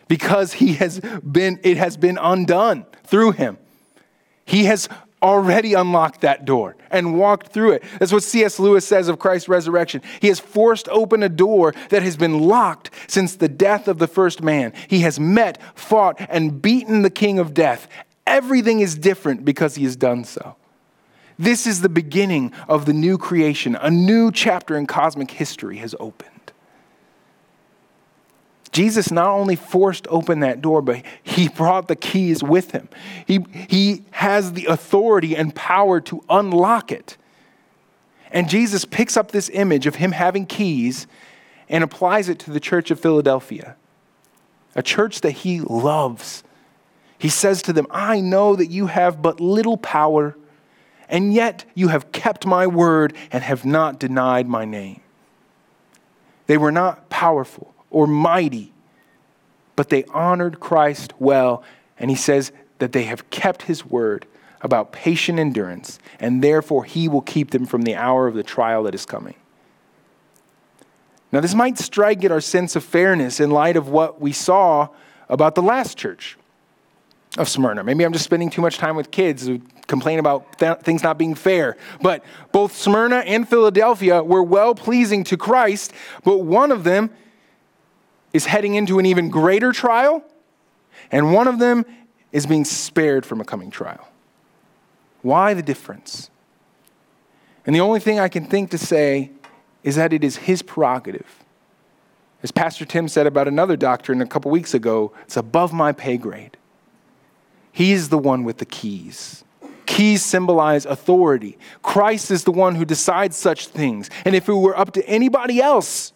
because 0.09 0.51
he 0.51 0.73
has 0.73 0.99
been, 0.99 1.61
it 1.63 1.77
has 1.77 1.95
been 1.95 2.17
undone 2.17 2.85
through 3.05 3.31
him. 3.31 3.57
He 4.43 4.65
has 4.65 4.89
already 5.21 5.73
unlocked 5.73 6.21
that 6.21 6.43
door 6.43 6.75
and 6.89 7.17
walked 7.17 7.53
through 7.53 7.73
it. 7.73 7.83
That's 7.99 8.11
what 8.11 8.23
C.S. 8.23 8.59
Lewis 8.59 8.85
says 8.85 9.07
of 9.07 9.19
Christ's 9.19 9.47
resurrection. 9.47 10.01
He 10.19 10.27
has 10.27 10.39
forced 10.39 10.89
open 10.89 11.23
a 11.23 11.29
door 11.29 11.73
that 11.89 12.03
has 12.03 12.17
been 12.17 12.39
locked 12.39 12.89
since 13.07 13.35
the 13.35 13.47
death 13.47 13.87
of 13.87 13.99
the 13.99 14.07
first 14.07 14.41
man. 14.41 14.73
He 14.87 15.01
has 15.01 15.19
met, 15.19 15.61
fought, 15.77 16.19
and 16.29 16.61
beaten 16.61 17.03
the 17.03 17.09
king 17.09 17.37
of 17.37 17.53
death. 17.53 17.87
Everything 18.25 18.79
is 18.79 18.95
different 18.95 19.45
because 19.45 19.75
he 19.75 19.83
has 19.83 19.95
done 19.95 20.23
so. 20.23 20.55
This 21.37 21.67
is 21.67 21.81
the 21.81 21.89
beginning 21.89 22.51
of 22.67 22.85
the 22.85 22.93
new 22.93 23.17
creation. 23.17 23.75
A 23.75 23.91
new 23.91 24.31
chapter 24.31 24.75
in 24.75 24.87
cosmic 24.87 25.31
history 25.31 25.77
has 25.77 25.95
opened. 25.99 26.38
Jesus 28.71 29.11
not 29.11 29.29
only 29.29 29.55
forced 29.55 30.07
open 30.09 30.41
that 30.41 30.61
door, 30.61 30.81
but 30.81 31.03
he 31.23 31.49
brought 31.49 31.87
the 31.87 31.95
keys 31.95 32.43
with 32.43 32.71
him. 32.71 32.87
He, 33.25 33.45
he 33.67 34.03
has 34.11 34.53
the 34.53 34.65
authority 34.65 35.35
and 35.35 35.53
power 35.55 35.99
to 36.01 36.23
unlock 36.29 36.91
it. 36.91 37.17
And 38.31 38.47
Jesus 38.47 38.85
picks 38.85 39.17
up 39.17 39.31
this 39.31 39.49
image 39.53 39.87
of 39.87 39.95
him 39.95 40.11
having 40.11 40.45
keys 40.45 41.07
and 41.67 41.83
applies 41.83 42.29
it 42.29 42.37
to 42.39 42.51
the 42.51 42.59
church 42.59 42.91
of 42.91 42.99
Philadelphia, 42.99 43.75
a 44.75 44.83
church 44.83 45.21
that 45.21 45.31
he 45.31 45.61
loves. 45.61 46.43
He 47.17 47.29
says 47.29 47.63
to 47.63 47.73
them, 47.73 47.87
I 47.89 48.21
know 48.21 48.55
that 48.55 48.67
you 48.67 48.87
have 48.87 49.21
but 49.21 49.39
little 49.39 49.77
power, 49.77 50.37
and 51.07 51.33
yet 51.33 51.65
you 51.73 51.87
have 51.87 52.11
kept 52.11 52.45
my 52.45 52.67
word 52.67 53.15
and 53.31 53.43
have 53.43 53.65
not 53.65 53.99
denied 53.99 54.47
my 54.47 54.63
name. 54.63 55.01
They 56.45 56.57
were 56.57 56.71
not 56.71 57.09
powerful 57.09 57.73
or 57.89 58.07
mighty, 58.07 58.71
but 59.75 59.89
they 59.89 60.03
honored 60.05 60.59
Christ 60.59 61.13
well. 61.19 61.63
And 61.97 62.09
he 62.09 62.15
says 62.15 62.51
that 62.79 62.91
they 62.91 63.03
have 63.03 63.29
kept 63.29 63.63
his 63.63 63.85
word 63.85 64.25
about 64.61 64.91
patient 64.91 65.39
endurance, 65.39 65.99
and 66.19 66.43
therefore 66.43 66.83
he 66.83 67.07
will 67.07 67.21
keep 67.21 67.51
them 67.51 67.65
from 67.65 67.83
the 67.83 67.95
hour 67.95 68.27
of 68.27 68.35
the 68.35 68.43
trial 68.43 68.83
that 68.83 68.95
is 68.95 69.05
coming. 69.05 69.35
Now, 71.31 71.41
this 71.41 71.53
might 71.53 71.77
strike 71.77 72.23
at 72.23 72.31
our 72.31 72.41
sense 72.41 72.75
of 72.75 72.83
fairness 72.83 73.39
in 73.39 73.51
light 73.51 73.77
of 73.77 73.89
what 73.89 74.19
we 74.19 74.31
saw 74.31 74.89
about 75.29 75.55
the 75.55 75.61
last 75.61 75.97
church 75.97 76.37
of 77.37 77.47
Smyrna. 77.47 77.83
Maybe 77.83 78.03
I'm 78.03 78.13
just 78.13 78.25
spending 78.25 78.49
too 78.49 78.61
much 78.61 78.77
time 78.77 78.95
with 78.95 79.11
kids 79.11 79.45
who 79.45 79.61
complain 79.85 80.19
about 80.19 80.57
th- 80.57 80.79
things 80.79 81.03
not 81.03 81.17
being 81.17 81.35
fair. 81.35 81.77
But 82.01 82.23
both 82.51 82.75
Smyrna 82.75 83.17
and 83.17 83.47
Philadelphia 83.47 84.23
were 84.23 84.43
well 84.43 84.73
pleasing 84.73 85.23
to 85.25 85.37
Christ, 85.37 85.93
but 86.23 86.37
one 86.39 86.71
of 86.71 86.83
them 86.83 87.11
is 88.33 88.45
heading 88.45 88.75
into 88.75 88.99
an 88.99 89.05
even 89.05 89.29
greater 89.29 89.71
trial, 89.71 90.23
and 91.11 91.33
one 91.33 91.47
of 91.47 91.59
them 91.59 91.85
is 92.31 92.45
being 92.45 92.65
spared 92.65 93.25
from 93.25 93.41
a 93.41 93.45
coming 93.45 93.71
trial. 93.71 94.07
Why 95.21 95.53
the 95.53 95.63
difference? 95.63 96.29
And 97.65 97.75
the 97.75 97.81
only 97.81 97.99
thing 97.99 98.19
I 98.19 98.29
can 98.29 98.45
think 98.45 98.71
to 98.71 98.77
say 98.77 99.31
is 99.83 99.95
that 99.95 100.13
it 100.13 100.23
is 100.23 100.37
his 100.37 100.61
prerogative. 100.61 101.43
As 102.41 102.51
Pastor 102.51 102.85
Tim 102.85 103.07
said 103.07 103.27
about 103.27 103.47
another 103.47 103.75
doctrine 103.75 104.21
a 104.21 104.25
couple 104.25 104.49
weeks 104.49 104.73
ago, 104.73 105.11
it's 105.23 105.35
above 105.35 105.73
my 105.73 105.91
pay 105.91 106.17
grade. 106.17 106.57
He's 107.71 108.09
the 108.09 108.17
one 108.17 108.43
with 108.43 108.57
the 108.57 108.65
keys. 108.65 109.43
Keys 109.85 110.23
symbolize 110.23 110.85
authority. 110.85 111.57
Christ 111.81 112.31
is 112.31 112.43
the 112.43 112.51
one 112.51 112.75
who 112.75 112.85
decides 112.85 113.35
such 113.35 113.67
things. 113.67 114.09
And 114.23 114.35
if 114.35 114.47
it 114.47 114.53
were 114.53 114.77
up 114.77 114.93
to 114.93 115.05
anybody 115.07 115.61
else, 115.61 116.13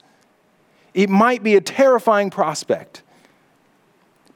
it 0.93 1.10
might 1.10 1.43
be 1.43 1.56
a 1.56 1.62
terrifying 1.62 2.29
prospect. 2.29 3.01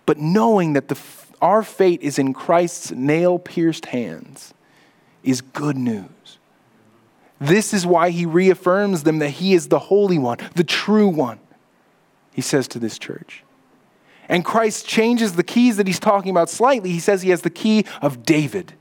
But 0.06 0.18
knowing 0.18 0.74
that 0.74 0.88
the, 0.88 0.98
our 1.42 1.64
fate 1.64 2.02
is 2.02 2.18
in 2.18 2.34
Christ's 2.34 2.92
nail 2.92 3.38
pierced 3.38 3.88
hands 3.88 4.54
is 5.24 5.42
good 5.42 5.78
news. 5.78 6.40
This 7.40 7.74
is 7.74 7.86
why 7.86 8.10
he 8.10 8.26
reaffirms 8.26 9.04
them 9.04 9.20
that 9.20 9.30
he 9.30 9.54
is 9.54 9.68
the 9.68 9.80
Holy 9.80 10.18
One, 10.18 10.40
the 10.56 10.64
true 10.64 11.08
one, 11.08 11.40
he 12.34 12.42
says 12.42 12.68
to 12.70 12.80
this 12.80 12.98
church. 12.98 13.44
And 14.30 14.44
Christ 14.44 14.88
changes 14.88 15.34
the 15.34 15.44
keys 15.44 15.78
that 15.78 15.88
he's 15.88 16.00
talking 16.00 16.32
about 16.32 16.50
slightly. 16.50 16.92
He 16.92 17.00
says 17.00 17.22
he 17.22 17.30
has 17.30 17.42
the 17.42 17.50
key 17.50 17.86
of 18.02 18.24
David, 18.24 18.74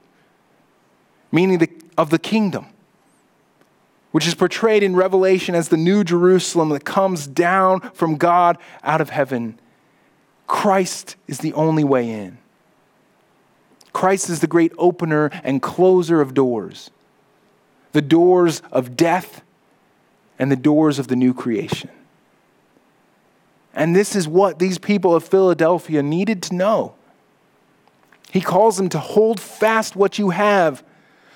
meaning 1.30 1.58
the, 1.58 1.70
of 1.98 2.10
the 2.10 2.18
kingdom 2.18 2.66
which 4.16 4.26
is 4.26 4.34
portrayed 4.34 4.82
in 4.82 4.96
Revelation 4.96 5.54
as 5.54 5.68
the 5.68 5.76
new 5.76 6.02
Jerusalem 6.02 6.70
that 6.70 6.86
comes 6.86 7.26
down 7.26 7.80
from 7.90 8.16
God 8.16 8.56
out 8.82 9.02
of 9.02 9.10
heaven. 9.10 9.60
Christ 10.46 11.16
is 11.26 11.40
the 11.40 11.52
only 11.52 11.84
way 11.84 12.08
in. 12.08 12.38
Christ 13.92 14.30
is 14.30 14.40
the 14.40 14.46
great 14.46 14.72
opener 14.78 15.28
and 15.44 15.60
closer 15.60 16.22
of 16.22 16.32
doors 16.32 16.90
the 17.92 18.00
doors 18.00 18.62
of 18.72 18.96
death 18.96 19.42
and 20.38 20.50
the 20.50 20.56
doors 20.56 20.98
of 20.98 21.08
the 21.08 21.16
new 21.16 21.34
creation. 21.34 21.90
And 23.74 23.94
this 23.94 24.16
is 24.16 24.26
what 24.26 24.58
these 24.58 24.78
people 24.78 25.14
of 25.14 25.24
Philadelphia 25.24 26.02
needed 26.02 26.42
to 26.44 26.54
know. 26.54 26.94
He 28.30 28.40
calls 28.40 28.78
them 28.78 28.88
to 28.88 28.98
hold 28.98 29.38
fast 29.38 29.94
what 29.94 30.18
you 30.18 30.30
have 30.30 30.82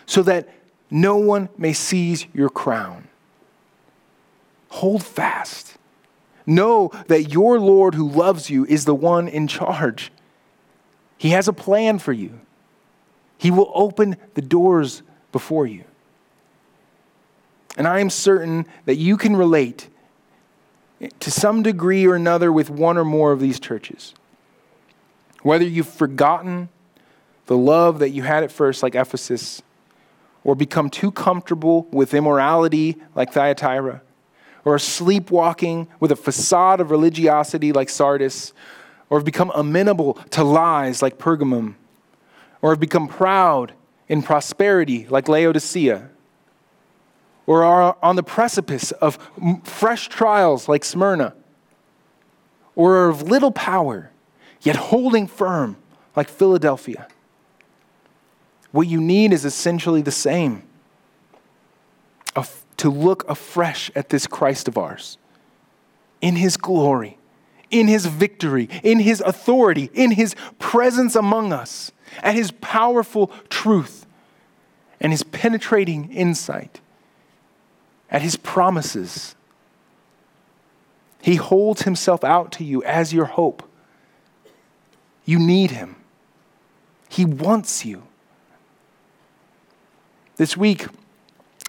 so 0.06 0.22
that 0.22 0.48
no 0.90 1.16
one 1.16 1.48
may 1.56 1.72
seize 1.72 2.26
your 2.32 2.48
crown. 2.48 3.08
Hold 4.70 5.04
fast. 5.04 5.76
Know 6.46 6.90
that 7.06 7.32
your 7.32 7.60
Lord 7.60 7.94
who 7.94 8.08
loves 8.08 8.50
you 8.50 8.64
is 8.66 8.84
the 8.84 8.94
one 8.94 9.28
in 9.28 9.46
charge. 9.46 10.10
He 11.18 11.30
has 11.30 11.48
a 11.48 11.52
plan 11.52 11.98
for 11.98 12.12
you. 12.12 12.40
He 13.38 13.50
will 13.50 13.70
open 13.74 14.16
the 14.34 14.42
doors 14.42 15.02
before 15.32 15.66
you. 15.66 15.84
And 17.76 17.86
I 17.86 18.00
am 18.00 18.10
certain 18.10 18.66
that 18.84 18.96
you 18.96 19.16
can 19.16 19.36
relate 19.36 19.88
to 21.20 21.30
some 21.30 21.62
degree 21.62 22.06
or 22.06 22.14
another 22.14 22.52
with 22.52 22.68
one 22.68 22.98
or 22.98 23.04
more 23.04 23.32
of 23.32 23.40
these 23.40 23.60
churches. 23.60 24.14
Whether 25.42 25.64
you've 25.64 25.88
forgotten 25.88 26.68
the 27.46 27.56
love 27.56 27.98
that 28.00 28.10
you 28.10 28.22
had 28.22 28.44
at 28.44 28.52
first, 28.52 28.82
like 28.82 28.94
Ephesus, 28.94 29.62
or 30.44 30.54
become 30.54 30.88
too 30.88 31.10
comfortable 31.10 31.86
with 31.90 32.14
immorality, 32.14 32.96
like 33.14 33.32
Thyatira, 33.32 34.02
or 34.64 34.78
sleepwalking 34.78 35.88
with 36.00 36.12
a 36.12 36.16
facade 36.16 36.80
of 36.80 36.90
religiosity, 36.90 37.72
like 37.72 37.88
Sardis, 37.88 38.52
or 39.08 39.18
have 39.18 39.24
become 39.24 39.50
amenable 39.54 40.14
to 40.30 40.44
lies, 40.44 41.02
like 41.02 41.18
Pergamum, 41.18 41.74
or 42.62 42.70
have 42.70 42.80
become 42.80 43.08
proud 43.08 43.72
in 44.08 44.22
prosperity, 44.22 45.06
like 45.08 45.28
Laodicea, 45.28 46.08
or 47.46 47.64
are 47.64 47.96
on 48.02 48.16
the 48.16 48.22
precipice 48.22 48.92
of 48.92 49.18
fresh 49.64 50.08
trials, 50.08 50.68
like 50.68 50.84
Smyrna, 50.84 51.34
or 52.76 52.96
are 52.96 53.08
of 53.08 53.22
little 53.22 53.50
power, 53.50 54.10
yet 54.62 54.76
holding 54.76 55.26
firm, 55.26 55.76
like 56.14 56.28
Philadelphia. 56.28 57.08
What 58.72 58.86
you 58.86 59.00
need 59.00 59.32
is 59.32 59.44
essentially 59.44 60.02
the 60.02 60.12
same 60.12 60.62
to 62.80 62.88
look 62.88 63.28
afresh 63.28 63.90
at 63.94 64.08
this 64.08 64.26
Christ 64.26 64.66
of 64.66 64.78
ours 64.78 65.18
in 66.22 66.36
his 66.36 66.56
glory, 66.56 67.18
in 67.70 67.88
his 67.88 68.06
victory, 68.06 68.70
in 68.82 69.00
his 69.00 69.20
authority, 69.20 69.90
in 69.92 70.12
his 70.12 70.34
presence 70.58 71.14
among 71.14 71.52
us, 71.52 71.92
at 72.22 72.34
his 72.34 72.52
powerful 72.52 73.26
truth 73.50 74.06
and 74.98 75.12
his 75.12 75.22
penetrating 75.22 76.10
insight, 76.10 76.80
at 78.10 78.22
his 78.22 78.36
promises. 78.36 79.34
He 81.20 81.36
holds 81.36 81.82
himself 81.82 82.24
out 82.24 82.50
to 82.52 82.64
you 82.64 82.82
as 82.84 83.12
your 83.12 83.26
hope. 83.26 83.62
You 85.26 85.38
need 85.38 85.72
him. 85.72 85.96
He 87.10 87.26
wants 87.26 87.84
you. 87.84 88.04
This 90.40 90.56
week, 90.56 90.86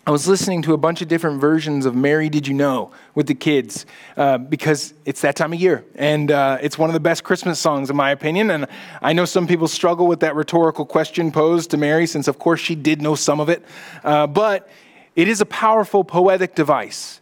I 0.08 0.12
was 0.12 0.30
listening 0.30 0.62
to 0.62 0.72
a 0.72 0.78
bunch 0.78 1.02
of 1.02 1.10
different 1.10 1.42
versions 1.42 1.86
of 1.86 1.94
Mary 1.94 2.30
Did 2.30 2.48
You 2.48 2.54
Know 2.54 2.94
with 3.14 3.28
the 3.28 3.36
kids 3.36 3.86
uh, 4.16 4.38
because 4.38 4.94
it's 5.04 5.20
that 5.20 5.36
time 5.36 5.52
of 5.52 5.60
year. 5.60 5.84
And 5.96 6.32
uh, 6.32 6.58
it's 6.62 6.78
one 6.78 6.90
of 6.90 6.94
the 6.94 7.02
best 7.02 7.26
Christmas 7.26 7.60
songs, 7.60 7.90
in 7.90 7.98
my 7.98 8.12
opinion. 8.12 8.50
And 8.50 8.68
I 9.02 9.12
know 9.12 9.26
some 9.26 9.46
people 9.46 9.68
struggle 9.68 10.08
with 10.08 10.22
that 10.22 10.38
rhetorical 10.38 10.86
question 10.86 11.34
posed 11.34 11.72
to 11.72 11.78
Mary, 11.78 12.08
since, 12.08 12.30
of 12.30 12.40
course, 12.40 12.62
she 12.62 12.76
did 12.76 13.02
know 13.02 13.14
some 13.14 13.42
of 13.42 13.50
it. 13.50 13.62
Uh, 14.06 14.26
but 14.26 14.70
it 15.18 15.28
is 15.28 15.42
a 15.42 15.46
powerful 15.46 16.06
poetic 16.06 16.56
device 16.56 17.20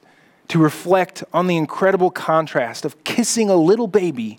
to 0.49 0.59
reflect 0.59 1.23
on 1.33 1.47
the 1.47 1.57
incredible 1.57 2.11
contrast 2.11 2.85
of 2.85 3.03
kissing 3.03 3.49
a 3.49 3.55
little 3.55 3.87
baby 3.87 4.37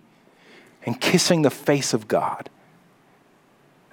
and 0.87 1.01
kissing 1.01 1.43
the 1.43 1.51
face 1.51 1.93
of 1.93 2.07
God. 2.07 2.49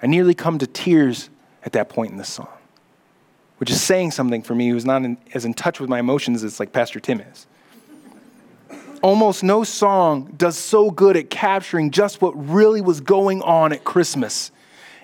I 0.00 0.06
nearly 0.06 0.34
come 0.34 0.58
to 0.58 0.68
tears 0.68 1.30
at 1.64 1.72
that 1.72 1.88
point 1.88 2.12
in 2.12 2.16
the 2.16 2.24
song 2.24 2.57
which 3.58 3.70
is 3.70 3.80
saying 3.80 4.12
something 4.12 4.42
for 4.42 4.54
me 4.54 4.68
who's 4.68 4.84
not 4.84 5.04
in, 5.04 5.18
as 5.34 5.44
in 5.44 5.52
touch 5.52 5.80
with 5.80 5.90
my 5.90 5.98
emotions 5.98 6.42
as 6.42 6.58
like 6.58 6.72
Pastor 6.72 7.00
Tim 7.00 7.20
is. 7.20 7.46
Almost 9.02 9.44
no 9.44 9.62
song 9.62 10.32
does 10.36 10.56
so 10.56 10.90
good 10.90 11.16
at 11.16 11.30
capturing 11.30 11.90
just 11.90 12.20
what 12.20 12.32
really 12.32 12.80
was 12.80 13.00
going 13.00 13.42
on 13.42 13.72
at 13.72 13.84
Christmas 13.84 14.50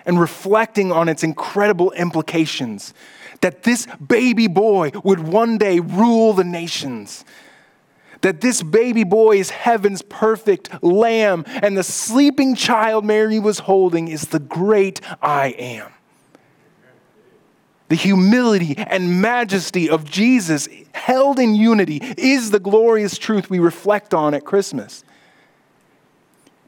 and 0.05 0.19
reflecting 0.19 0.91
on 0.91 1.07
its 1.07 1.23
incredible 1.23 1.91
implications 1.91 2.93
that 3.41 3.63
this 3.63 3.87
baby 4.07 4.47
boy 4.47 4.91
would 5.03 5.19
one 5.19 5.57
day 5.57 5.79
rule 5.79 6.33
the 6.33 6.43
nations. 6.43 7.25
That 8.21 8.41
this 8.41 8.63
baby 8.63 9.03
boy 9.03 9.37
is 9.37 9.49
heaven's 9.49 10.01
perfect 10.01 10.83
lamb, 10.83 11.43
and 11.47 11.77
the 11.77 11.83
sleeping 11.83 12.55
child 12.55 13.05
Mary 13.05 13.39
was 13.39 13.59
holding 13.59 14.07
is 14.07 14.27
the 14.27 14.39
great 14.39 14.99
I 15.21 15.49
am 15.57 15.94
the 17.87 17.95
humility 17.95 18.75
and 18.77 19.21
majesty 19.21 19.89
of 19.89 20.05
Jesus 20.09 20.67
held 20.93 21.39
in 21.39 21.53
unity 21.55 21.99
is 22.17 22.51
the 22.51 22.59
glorious 22.59 23.17
truth 23.17 23.49
we 23.49 23.59
reflect 23.59 24.13
on 24.13 24.33
at 24.33 24.43
Christmas. 24.43 25.03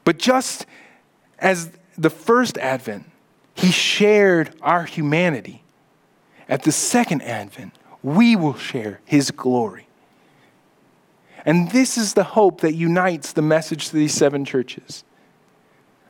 But 0.03 0.19
just 0.19 0.65
as 1.39 1.71
the 1.97 2.09
first 2.09 2.57
advent, 2.57 3.09
he 3.55 3.71
shared 3.71 4.53
our 4.61 4.83
humanity. 4.83 5.63
At 6.47 6.63
the 6.63 6.71
second 6.71 7.23
advent, 7.23 7.73
we 8.03 8.35
will 8.35 8.55
share 8.55 9.01
his 9.03 9.31
glory. 9.31 9.87
And 11.45 11.71
this 11.71 11.97
is 11.97 12.13
the 12.13 12.23
hope 12.23 12.61
that 12.61 12.73
unites 12.73 13.33
the 13.33 13.41
message 13.41 13.89
to 13.89 13.95
these 13.95 14.13
seven 14.13 14.45
churches. 14.45 15.03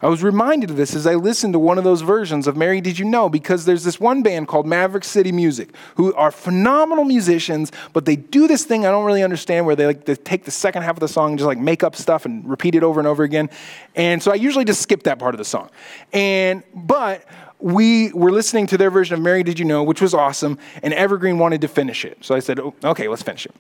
I 0.01 0.07
was 0.07 0.21
reminded 0.21 0.69
of 0.69 0.77
this 0.77 0.93
as 0.93 1.07
I 1.07 1.15
listened 1.15 1.53
to 1.53 1.59
one 1.59 1.77
of 1.77 1.83
those 1.83 2.01
versions 2.01 2.45
of 2.45 2.55
Mary 2.55 2.81
Did 2.81 2.99
You 2.99 3.05
Know 3.05 3.29
because 3.29 3.65
there's 3.65 3.83
this 3.83 3.99
one 3.99 4.21
band 4.21 4.47
called 4.47 4.67
Maverick 4.67 5.03
City 5.03 5.31
Music 5.31 5.69
who 5.95 6.13
are 6.13 6.29
phenomenal 6.29 7.03
musicians, 7.03 7.71
but 7.93 8.05
they 8.05 8.15
do 8.15 8.47
this 8.47 8.63
thing 8.63 8.85
I 8.85 8.91
don't 8.91 9.05
really 9.05 9.23
understand 9.23 9.65
where 9.65 9.75
they 9.75 9.87
like 9.87 10.05
they 10.05 10.15
take 10.15 10.45
the 10.45 10.51
second 10.51 10.83
half 10.83 10.95
of 10.95 10.99
the 10.99 11.07
song 11.07 11.31
and 11.31 11.39
just 11.39 11.47
like 11.47 11.57
make 11.57 11.83
up 11.83 11.95
stuff 11.95 12.25
and 12.25 12.47
repeat 12.47 12.75
it 12.75 12.83
over 12.83 12.99
and 12.99 13.07
over 13.07 13.23
again. 13.23 13.49
And 13.95 14.21
so 14.21 14.31
I 14.31 14.35
usually 14.35 14.65
just 14.65 14.81
skip 14.81 15.03
that 15.03 15.17
part 15.17 15.33
of 15.33 15.39
the 15.39 15.45
song. 15.45 15.69
And 16.13 16.63
but 16.75 17.25
we 17.59 18.11
were 18.13 18.31
listening 18.31 18.67
to 18.67 18.77
their 18.77 18.91
version 18.91 19.15
of 19.15 19.21
Mary 19.21 19.41
Did 19.41 19.57
You 19.57 19.65
Know, 19.65 19.83
which 19.83 20.01
was 20.01 20.13
awesome, 20.13 20.59
and 20.83 20.93
Evergreen 20.93 21.39
wanted 21.39 21.61
to 21.61 21.67
finish 21.67 22.05
it. 22.05 22.19
So 22.21 22.35
I 22.35 22.39
said, 22.39 22.59
oh, 22.59 22.75
okay, 22.83 23.07
let's 23.07 23.23
finish 23.23 23.47
it. 23.47 23.55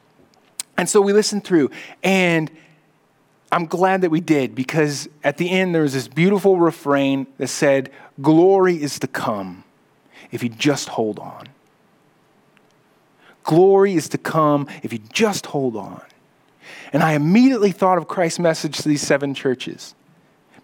And 0.77 0.87
so 0.87 1.01
we 1.01 1.13
listened 1.13 1.43
through 1.43 1.71
and 2.03 2.51
I'm 3.51 3.65
glad 3.65 4.01
that 4.01 4.09
we 4.09 4.19
did 4.19 4.55
because 4.55 5.07
at 5.23 5.37
the 5.37 5.49
end 5.49 5.73
there 5.73 5.83
was 5.83 5.93
this 5.93 6.07
beautiful 6.07 6.57
refrain 6.57 7.27
that 7.37 7.47
said, 7.47 7.91
Glory 8.21 8.81
is 8.81 8.99
to 8.99 9.07
come 9.07 9.63
if 10.31 10.43
you 10.43 10.49
just 10.49 10.89
hold 10.89 11.19
on. 11.19 11.47
Glory 13.43 13.93
is 13.95 14.09
to 14.09 14.17
come 14.17 14.67
if 14.83 14.91
you 14.91 14.99
just 15.13 15.47
hold 15.47 15.77
on. 15.77 16.01
And 16.91 17.01
I 17.01 17.13
immediately 17.13 17.71
thought 17.71 17.97
of 17.97 18.07
Christ's 18.07 18.39
message 18.39 18.77
to 18.79 18.89
these 18.89 19.01
seven 19.01 19.33
churches 19.33 19.95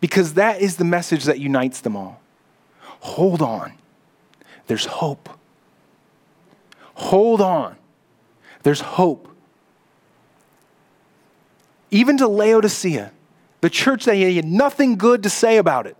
because 0.02 0.34
that 0.34 0.60
is 0.60 0.76
the 0.76 0.84
message 0.84 1.24
that 1.24 1.40
unites 1.40 1.80
them 1.80 1.96
all. 1.96 2.20
Hold 3.00 3.42
on, 3.42 3.74
there's 4.68 4.86
hope. 4.86 5.30
Hold 6.96 7.40
on, 7.40 7.78
there's 8.64 8.82
hope 8.82 9.33
even 11.94 12.18
to 12.18 12.28
Laodicea, 12.28 13.12
the 13.62 13.70
church 13.70 14.06
that 14.06 14.16
he 14.16 14.36
had 14.36 14.46
nothing 14.46 14.98
good 14.98 15.24
to 15.24 15.30
say 15.30 15.58
about 15.58 15.86
it. 15.86 15.96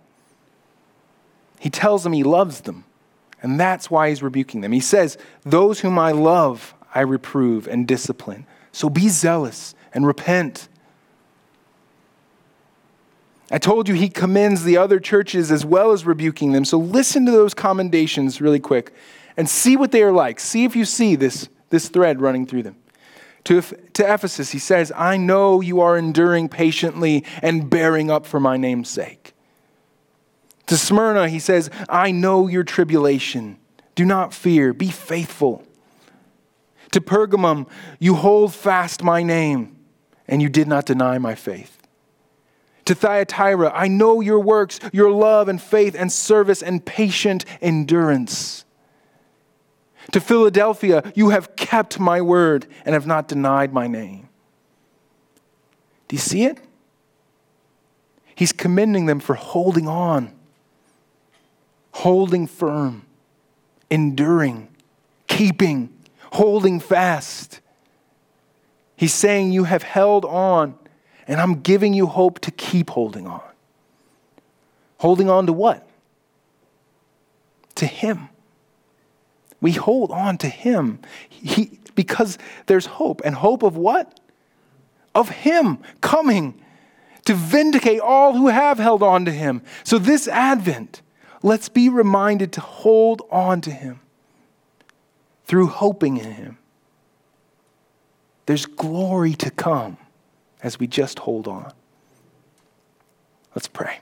He 1.60 1.70
tells 1.70 2.02
them 2.02 2.12
he 2.12 2.24
loves 2.24 2.62
them, 2.62 2.84
and 3.40 3.58
that's 3.58 3.90
why 3.90 4.08
he's 4.08 4.22
rebuking 4.22 4.60
them. 4.60 4.72
He 4.72 4.80
says, 4.80 5.16
Those 5.44 5.80
whom 5.80 5.98
I 5.98 6.10
love, 6.10 6.74
I 6.94 7.00
reprove 7.00 7.68
and 7.68 7.86
discipline. 7.86 8.44
So 8.72 8.90
be 8.90 9.08
zealous 9.08 9.76
and 9.94 10.04
repent. 10.04 10.68
I 13.52 13.58
told 13.58 13.88
you 13.88 13.94
he 13.94 14.08
commends 14.08 14.64
the 14.64 14.76
other 14.76 14.98
churches 14.98 15.52
as 15.52 15.64
well 15.64 15.92
as 15.92 16.04
rebuking 16.04 16.52
them. 16.52 16.64
So 16.64 16.76
listen 16.76 17.24
to 17.26 17.30
those 17.30 17.54
commendations 17.54 18.40
really 18.40 18.58
quick 18.58 18.92
and 19.36 19.48
see 19.48 19.76
what 19.76 19.92
they 19.92 20.02
are 20.02 20.12
like. 20.12 20.40
See 20.40 20.64
if 20.64 20.74
you 20.74 20.84
see 20.84 21.14
this, 21.14 21.48
this 21.70 21.88
thread 21.88 22.20
running 22.20 22.46
through 22.46 22.64
them. 22.64 22.76
To, 23.44 23.60
to 23.60 24.14
Ephesus, 24.14 24.50
he 24.52 24.58
says, 24.58 24.90
I 24.96 25.16
know 25.18 25.60
you 25.60 25.80
are 25.80 25.98
enduring 25.98 26.48
patiently 26.48 27.24
and 27.42 27.68
bearing 27.68 28.10
up 28.10 28.24
for 28.26 28.40
my 28.40 28.56
name's 28.56 28.88
sake. 28.88 29.34
To 30.66 30.78
Smyrna, 30.78 31.28
he 31.28 31.38
says, 31.38 31.68
I 31.88 32.10
know 32.10 32.48
your 32.48 32.64
tribulation. 32.64 33.58
Do 33.94 34.06
not 34.06 34.32
fear, 34.32 34.72
be 34.72 34.88
faithful. 34.88 35.62
To 36.92 37.00
Pergamum, 37.00 37.68
you 37.98 38.14
hold 38.14 38.54
fast 38.54 39.02
my 39.02 39.22
name, 39.22 39.76
and 40.26 40.40
you 40.40 40.48
did 40.48 40.66
not 40.66 40.86
deny 40.86 41.18
my 41.18 41.34
faith. 41.34 41.82
To 42.86 42.94
Thyatira, 42.94 43.72
I 43.74 43.88
know 43.88 44.20
your 44.20 44.40
works, 44.40 44.78
your 44.92 45.10
love 45.10 45.48
and 45.48 45.60
faith 45.60 45.94
and 45.98 46.10
service 46.10 46.62
and 46.62 46.84
patient 46.84 47.44
endurance 47.60 48.63
to 50.12 50.20
Philadelphia, 50.20 51.12
you 51.14 51.30
have 51.30 51.56
kept 51.56 51.98
my 51.98 52.20
word 52.20 52.66
and 52.84 52.94
have 52.94 53.06
not 53.06 53.28
denied 53.28 53.72
my 53.72 53.86
name. 53.86 54.28
Do 56.08 56.16
you 56.16 56.20
see 56.20 56.44
it? 56.44 56.58
He's 58.34 58.52
commending 58.52 59.06
them 59.06 59.20
for 59.20 59.34
holding 59.34 59.88
on, 59.88 60.34
holding 61.92 62.46
firm, 62.46 63.06
enduring, 63.90 64.68
keeping, 65.28 65.92
holding 66.32 66.80
fast. 66.80 67.60
He's 68.96 69.14
saying, 69.14 69.52
You 69.52 69.64
have 69.64 69.82
held 69.82 70.24
on, 70.24 70.76
and 71.26 71.40
I'm 71.40 71.60
giving 71.60 71.94
you 71.94 72.06
hope 72.06 72.40
to 72.40 72.50
keep 72.50 72.90
holding 72.90 73.26
on. 73.26 73.42
Holding 74.98 75.30
on 75.30 75.46
to 75.46 75.52
what? 75.52 75.88
To 77.76 77.86
Him. 77.86 78.28
We 79.64 79.72
hold 79.72 80.10
on 80.10 80.36
to 80.38 80.48
Him. 80.50 80.98
He, 81.26 81.80
because 81.94 82.36
there's 82.66 82.84
hope. 82.84 83.22
And 83.24 83.34
hope 83.34 83.62
of 83.62 83.78
what? 83.78 84.20
Of 85.14 85.30
Him 85.30 85.78
coming 86.02 86.60
to 87.24 87.32
vindicate 87.32 88.00
all 88.00 88.34
who 88.34 88.48
have 88.48 88.76
held 88.78 89.02
on 89.02 89.24
to 89.24 89.30
Him. 89.30 89.62
So, 89.82 89.96
this 89.96 90.28
Advent, 90.28 91.00
let's 91.42 91.70
be 91.70 91.88
reminded 91.88 92.52
to 92.52 92.60
hold 92.60 93.22
on 93.30 93.62
to 93.62 93.70
Him 93.70 94.00
through 95.46 95.68
hoping 95.68 96.18
in 96.18 96.32
Him. 96.32 96.58
There's 98.44 98.66
glory 98.66 99.32
to 99.36 99.50
come 99.50 99.96
as 100.62 100.78
we 100.78 100.86
just 100.86 101.20
hold 101.20 101.48
on. 101.48 101.72
Let's 103.54 103.68
pray. 103.68 104.00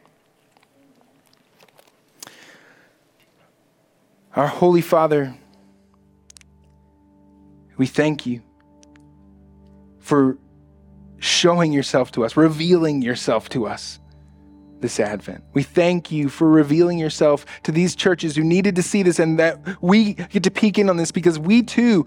Our 4.35 4.49
Holy 4.49 4.81
Father, 4.81 5.37
we 7.77 7.87
thank 7.87 8.27
you 8.27 8.43
for 9.99 10.37
showing 11.19 11.73
yourself 11.73 12.13
to 12.13 12.25
us, 12.25 12.37
revealing 12.37 13.03
yourself 13.03 13.49
to 13.51 13.67
us 13.67 14.01
this 14.81 14.99
Advent. 15.01 15.45
We 15.55 15.63
thank 15.63 16.11
you 16.11 16.29
for 16.29 16.49
revealing 16.49 16.99
yourself 16.99 17.47
to 17.63 17.73
these 17.73 17.95
churches 17.95 18.37
who 18.37 18.43
needed 18.43 18.77
to 18.77 18.83
see 18.83 19.03
this 19.03 19.19
and 19.19 19.39
that 19.39 19.81
we 19.81 20.15
get 20.15 20.43
to 20.43 20.51
peek 20.51 20.79
in 20.79 20.91
on 20.91 20.97
this 20.97 21.13
because 21.13 21.39
we 21.39 21.63
too 21.63 22.05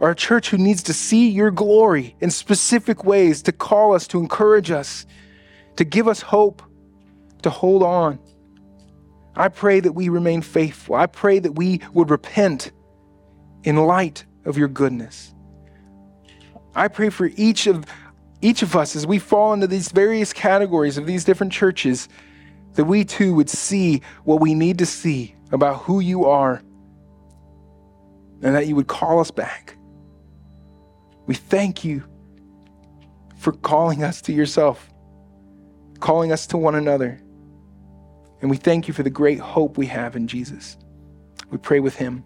are 0.00 0.10
a 0.10 0.14
church 0.14 0.50
who 0.50 0.58
needs 0.58 0.82
to 0.84 0.94
see 0.94 1.28
your 1.28 1.50
glory 1.50 2.16
in 2.20 2.30
specific 2.30 3.04
ways 3.04 3.42
to 3.42 3.52
call 3.52 3.94
us, 3.94 4.06
to 4.08 4.18
encourage 4.18 4.70
us, 4.70 5.04
to 5.76 5.84
give 5.84 6.08
us 6.08 6.20
hope, 6.20 6.62
to 7.42 7.50
hold 7.50 7.82
on. 7.82 8.18
I 9.34 9.48
pray 9.48 9.80
that 9.80 9.92
we 9.92 10.08
remain 10.08 10.42
faithful. 10.42 10.94
I 10.94 11.06
pray 11.06 11.38
that 11.38 11.52
we 11.52 11.80
would 11.92 12.10
repent 12.10 12.70
in 13.64 13.76
light 13.76 14.24
of 14.44 14.58
your 14.58 14.68
goodness. 14.68 15.34
I 16.74 16.88
pray 16.88 17.10
for 17.10 17.30
each 17.36 17.66
of 17.66 17.84
each 18.40 18.62
of 18.62 18.74
us 18.74 18.96
as 18.96 19.06
we 19.06 19.18
fall 19.20 19.52
into 19.52 19.68
these 19.68 19.90
various 19.92 20.32
categories 20.32 20.98
of 20.98 21.06
these 21.06 21.24
different 21.24 21.52
churches 21.52 22.08
that 22.74 22.84
we 22.84 23.04
too 23.04 23.34
would 23.34 23.48
see 23.48 24.02
what 24.24 24.40
we 24.40 24.52
need 24.52 24.78
to 24.78 24.86
see 24.86 25.36
about 25.52 25.82
who 25.82 26.00
you 26.00 26.24
are 26.24 26.60
and 28.42 28.54
that 28.56 28.66
you 28.66 28.74
would 28.74 28.88
call 28.88 29.20
us 29.20 29.30
back. 29.30 29.76
We 31.26 31.34
thank 31.34 31.84
you 31.84 32.02
for 33.36 33.52
calling 33.52 34.02
us 34.02 34.20
to 34.22 34.32
yourself, 34.32 34.90
calling 36.00 36.32
us 36.32 36.46
to 36.48 36.56
one 36.58 36.74
another. 36.74 37.20
And 38.40 38.50
we 38.50 38.56
thank 38.56 38.88
you 38.88 38.94
for 38.94 39.04
the 39.04 39.10
great 39.10 39.38
hope 39.38 39.78
we 39.78 39.86
have 39.86 40.16
in 40.16 40.26
Jesus. 40.26 40.76
We 41.50 41.58
pray 41.58 41.78
with 41.78 41.94
him. 41.94 42.24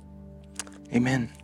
Amen. 0.94 1.35